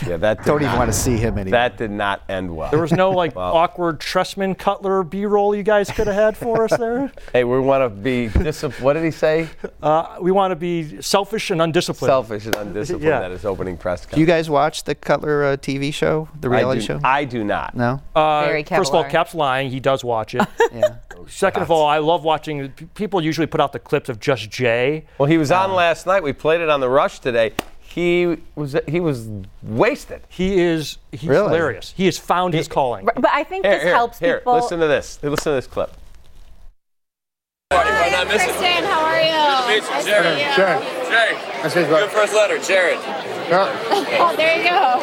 Yeah, 0.05 0.17
that 0.17 0.43
Don't 0.45 0.61
even 0.61 0.75
want 0.77 0.91
to 0.91 0.97
see 0.97 1.17
him 1.17 1.37
anymore. 1.37 1.51
That 1.59 1.77
did 1.77 1.91
not 1.91 2.23
end 2.29 2.55
well. 2.55 2.69
There 2.71 2.79
was 2.81 2.91
no 2.91 3.11
like 3.11 3.35
awkward 3.35 3.99
Trestman 3.99 4.57
Cutler 4.57 5.03
B-roll 5.03 5.55
you 5.55 5.63
guys 5.63 5.89
could 5.89 6.07
have 6.07 6.15
had 6.15 6.37
for 6.37 6.63
us 6.63 6.77
there. 6.77 7.11
hey, 7.33 7.43
we 7.43 7.59
want 7.59 7.83
to 7.83 7.89
be 7.89 8.27
disciplined. 8.27 8.83
What 8.83 8.93
did 8.93 9.03
he 9.03 9.11
say? 9.11 9.47
Uh, 9.81 10.17
we 10.21 10.31
want 10.31 10.51
to 10.51 10.55
be 10.55 11.01
selfish 11.01 11.51
and 11.51 11.61
undisciplined. 11.61 12.09
Selfish 12.09 12.45
and 12.45 12.55
undisciplined 12.55 13.03
Yeah. 13.03 13.25
at 13.25 13.31
his 13.31 13.45
opening 13.45 13.77
press 13.77 13.97
do 14.05 14.19
you 14.19 14.25
guys 14.25 14.49
watch 14.49 14.83
the 14.83 14.95
Cutler 14.95 15.43
uh, 15.43 15.57
TV 15.57 15.93
show, 15.93 16.27
the 16.39 16.49
I 16.49 16.57
reality 16.57 16.81
do, 16.81 16.85
show? 16.87 16.99
I 17.03 17.25
do 17.25 17.43
not. 17.43 17.75
no. 17.75 18.01
Uh, 18.15 18.45
Very 18.45 18.63
first 18.63 18.89
of 18.89 18.95
all, 18.95 19.03
Cavallari. 19.03 19.09
Kap's 19.09 19.35
lying. 19.35 19.69
He 19.69 19.79
does 19.79 20.03
watch 20.03 20.35
it. 20.35 20.41
yeah. 20.73 20.95
Second 21.27 21.63
of 21.63 21.71
all, 21.71 21.85
I 21.85 21.97
love 21.97 22.23
watching. 22.23 22.69
People 22.95 23.21
usually 23.21 23.47
put 23.47 23.59
out 23.59 23.73
the 23.73 23.79
clips 23.79 24.09
of 24.09 24.19
just 24.19 24.49
Jay. 24.49 25.05
Well, 25.17 25.27
he 25.27 25.37
was 25.37 25.51
on 25.51 25.73
last 25.73 26.05
night. 26.05 26.23
We 26.23 26.33
played 26.33 26.61
it 26.61 26.69
on 26.69 26.79
the 26.79 26.89
Rush 26.89 27.19
today. 27.19 27.53
He 27.97 28.37
was 28.53 28.75
he 28.87 28.99
was 28.99 29.27
wasted. 29.63 30.21
He 30.29 30.59
is 30.61 30.99
he's 31.11 31.23
Really? 31.27 31.47
hilarious. 31.47 31.95
He 31.97 32.05
has 32.05 32.19
found 32.19 32.53
his 32.53 32.67
calling. 32.67 33.05
But 33.05 33.25
I 33.27 33.43
think 33.43 33.65
Here, 33.65 33.73
this 33.73 33.83
here, 33.85 33.93
helps 33.95 34.19
here. 34.19 34.37
people. 34.37 34.53
Listen 34.53 34.79
to 34.81 34.85
this. 34.87 35.17
Listen 35.23 35.51
to 35.53 35.55
this 35.55 35.65
clip. 35.65 35.91
Hi, 37.73 38.23
Kristen. 38.25 38.83
How 38.83 39.03
are 39.03 39.19
you? 39.19 39.31
Nice 39.31 39.87
to 39.87 39.93
meet 39.95 40.05
you, 40.05 40.11
Jared. 40.11 40.37
Yeah. 40.37 40.55
Jared. 40.55 40.83
Jay. 40.83 41.61
Nice 41.63 41.73
to 41.73 41.83
Good 41.85 42.09
first 42.11 42.33
letter, 42.35 42.59
Jared. 42.59 42.99
Oh, 43.49 44.35
there 44.35 44.57
you 44.57 44.69
go. 44.69 44.99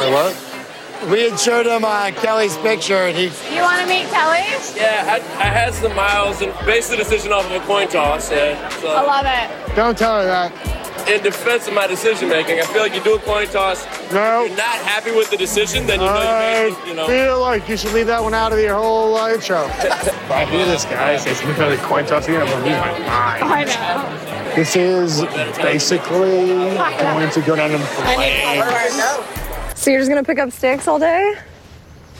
Wait, 0.00 0.12
what? 0.12 1.10
We 1.12 1.30
had 1.30 1.38
showed 1.38 1.66
him 1.66 1.84
uh, 1.84 2.10
Kelly's 2.16 2.56
picture, 2.56 2.94
and 3.06 3.16
he 3.16 3.26
You 3.54 3.62
want 3.62 3.80
to 3.82 3.86
meet 3.86 4.06
Kelly? 4.08 4.42
Yeah, 4.74 5.04
I, 5.06 5.18
I 5.38 5.44
had 5.46 5.72
some 5.72 5.94
miles 5.94 6.42
and 6.42 6.52
based 6.66 6.90
the 6.90 6.96
decision 6.96 7.30
off 7.30 7.44
of 7.46 7.52
a 7.52 7.60
coin 7.64 7.86
toss. 7.86 8.32
And 8.32 8.58
I 8.84 9.02
love 9.02 9.24
it. 9.24 9.76
don't 9.76 9.96
tell 9.96 10.18
her 10.20 10.26
that. 10.26 10.77
In 11.10 11.22
defense 11.22 11.66
of 11.66 11.74
my 11.74 11.86
decision 11.86 12.28
making, 12.28 12.60
I 12.60 12.62
feel 12.64 12.82
like 12.82 12.94
you 12.94 13.02
do 13.02 13.14
a 13.14 13.18
coin 13.18 13.46
toss. 13.46 13.84
No. 14.12 14.44
You're 14.44 14.56
not 14.56 14.76
happy 14.84 15.10
with 15.10 15.30
the 15.30 15.36
decision, 15.36 15.86
then 15.86 16.00
you 16.00 16.06
know 16.06 16.12
I 16.12 16.64
you 16.66 16.70
made, 16.72 16.88
you 16.88 16.94
know. 16.94 17.06
feel 17.06 17.40
like 17.40 17.68
you 17.68 17.76
should 17.76 17.92
leave 17.92 18.06
that 18.06 18.22
one 18.22 18.34
out 18.34 18.52
of 18.52 18.58
your 18.58 18.74
whole 18.74 19.16
intro. 19.26 19.64
if 19.66 20.30
I 20.30 20.44
hear 20.44 20.64
this 20.66 20.84
guy 20.84 21.16
say 21.16 21.34
something 21.34 21.56
about 21.56 21.72
a 21.72 21.76
coin 21.78 22.04
toss 22.06 22.26
again, 22.26 22.42
I'm 22.42 22.48
gonna 22.48 22.64
lose 22.64 22.76
my 22.76 22.98
mind. 22.98 23.44
I 23.44 23.64
know. 23.64 24.54
This 24.54 24.76
is 24.76 25.22
basically 25.56 26.48
going 26.48 27.30
to 27.30 27.40
go 27.42 27.56
down 27.56 27.70
in 27.70 27.80
flames. 27.80 29.78
So 29.78 29.90
you're 29.90 30.00
just 30.00 30.10
gonna 30.10 30.24
pick 30.24 30.38
up 30.38 30.50
sticks 30.50 30.88
all 30.88 30.98
day? 30.98 31.34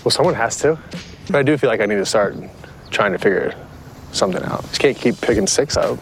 Well, 0.05 0.11
someone 0.11 0.35
has 0.35 0.57
to. 0.59 0.79
But 1.27 1.37
I 1.37 1.43
do 1.43 1.59
feel 1.59 1.69
like 1.69 1.81
I 1.81 1.87
need 1.87 1.97
to 1.97 2.07
start 2.07 2.37
trying 2.91 3.13
to 3.13 3.19
figure 3.19 3.55
something 4.13 4.43
out. 4.43 4.63
Just 4.63 4.81
can't 4.81 4.97
keep 4.97 5.21
picking 5.21 5.47
sticks 5.47 5.77
up. 5.77 5.99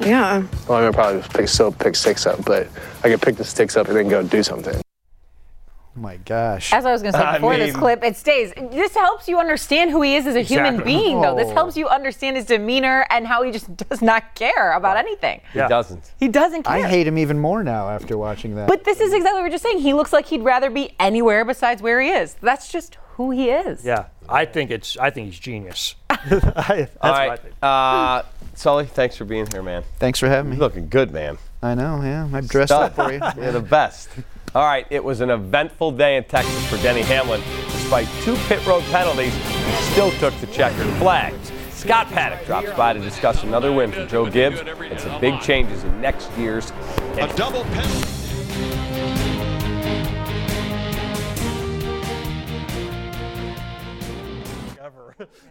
Yeah. 0.00 0.42
Well, 0.68 0.78
I'm 0.78 0.84
gonna 0.84 0.92
probably 0.92 1.22
pick, 1.22 1.48
still 1.48 1.72
pick 1.72 1.96
sticks 1.96 2.26
up, 2.26 2.44
but 2.44 2.68
I 3.04 3.08
can 3.08 3.18
pick 3.18 3.36
the 3.36 3.44
sticks 3.44 3.76
up 3.76 3.88
and 3.88 3.96
then 3.96 4.08
go 4.08 4.22
do 4.22 4.42
something. 4.42 4.74
Oh 5.96 6.00
my 6.00 6.18
gosh. 6.18 6.74
As 6.74 6.84
I 6.84 6.92
was 6.92 7.00
going 7.00 7.14
to 7.14 7.18
say 7.18 7.24
I 7.24 7.38
before 7.38 7.56
this 7.56 7.74
clip, 7.74 8.04
it 8.04 8.16
stays. 8.16 8.52
This 8.70 8.94
helps 8.94 9.28
you 9.28 9.38
understand 9.38 9.90
who 9.90 10.02
he 10.02 10.14
is 10.16 10.26
as 10.26 10.36
a 10.36 10.42
human 10.42 10.82
being, 10.84 11.22
though. 11.22 11.34
This 11.34 11.48
Oh. 11.48 11.54
helps 11.54 11.74
you 11.74 11.88
understand 11.88 12.36
his 12.36 12.44
demeanor 12.44 13.06
and 13.08 13.26
how 13.26 13.42
he 13.42 13.50
just 13.50 13.74
does 13.88 14.02
not 14.02 14.34
care 14.34 14.72
about 14.72 14.98
anything. 14.98 15.40
Yeah. 15.54 15.62
He 15.62 15.68
doesn't. 15.70 16.12
He 16.20 16.28
doesn't 16.28 16.64
care. 16.64 16.76
I 16.76 16.82
hate 16.82 17.06
him 17.06 17.16
even 17.16 17.38
more 17.38 17.64
now 17.64 17.88
after 17.88 18.18
watching 18.18 18.56
that. 18.56 18.68
But 18.68 18.84
this 18.84 19.00
is 19.00 19.14
exactly 19.14 19.38
what 19.40 19.44
we're 19.46 19.50
just 19.50 19.62
saying. 19.64 19.78
He 19.78 19.94
looks 19.94 20.12
like 20.12 20.26
he'd 20.26 20.42
rather 20.42 20.68
be 20.68 20.90
anywhere 21.00 21.46
besides 21.46 21.80
where 21.80 21.98
he 22.02 22.10
is. 22.10 22.34
That's 22.42 22.70
just 22.70 22.98
who 23.14 23.30
he 23.30 23.48
is. 23.48 23.82
Yeah, 23.82 24.06
I 24.28 24.44
think 24.44 24.70
it's. 24.70 24.98
I 24.98 25.08
think 25.08 25.28
he's 25.28 25.38
genius. 25.38 25.94
I, 26.10 26.18
that's 26.28 26.96
All 27.00 27.10
what 27.10 27.30
I 27.30 27.36
think. 27.36 27.54
Uh, 27.62 28.22
Sully, 28.56 28.86
thanks 28.86 29.16
for 29.16 29.26
being 29.26 29.46
here, 29.52 29.62
man. 29.62 29.84
Thanks 29.98 30.18
for 30.18 30.28
having 30.28 30.50
me. 30.50 30.56
You're 30.56 30.64
looking 30.64 30.88
good, 30.88 31.12
man. 31.12 31.36
I 31.62 31.74
know, 31.74 32.00
yeah. 32.02 32.26
I 32.32 32.40
dressed 32.40 32.72
up 32.72 32.94
for 32.94 33.12
you. 33.12 33.20
You're 33.36 33.52
the 33.52 33.60
best. 33.60 34.08
All 34.54 34.64
right, 34.64 34.86
it 34.88 35.04
was 35.04 35.20
an 35.20 35.28
eventful 35.28 35.92
day 35.92 36.16
in 36.16 36.24
Texas 36.24 36.66
for 36.66 36.78
Denny 36.78 37.02
Hamlin. 37.02 37.42
Despite 37.66 38.08
two 38.22 38.34
pit 38.48 38.66
road 38.66 38.82
penalties, 38.84 39.34
he 39.34 39.72
still 39.92 40.10
took 40.12 40.34
the 40.40 40.46
checkered 40.46 40.86
flag. 40.94 41.34
Scott 41.70 42.06
Paddock 42.06 42.46
drops 42.46 42.70
by 42.70 42.94
to 42.94 42.98
discuss 42.98 43.42
another 43.42 43.72
win 43.72 43.92
for 43.92 44.06
Joe 44.06 44.28
Gibbs 44.30 44.60
and 44.60 44.98
some 44.98 45.20
big 45.20 45.38
changes 45.42 45.84
in 45.84 46.00
next 46.00 46.30
year's. 46.38 46.70
A 47.18 47.30
double 47.36 47.62
penalty. 47.64 48.08
Ever. 54.82 55.14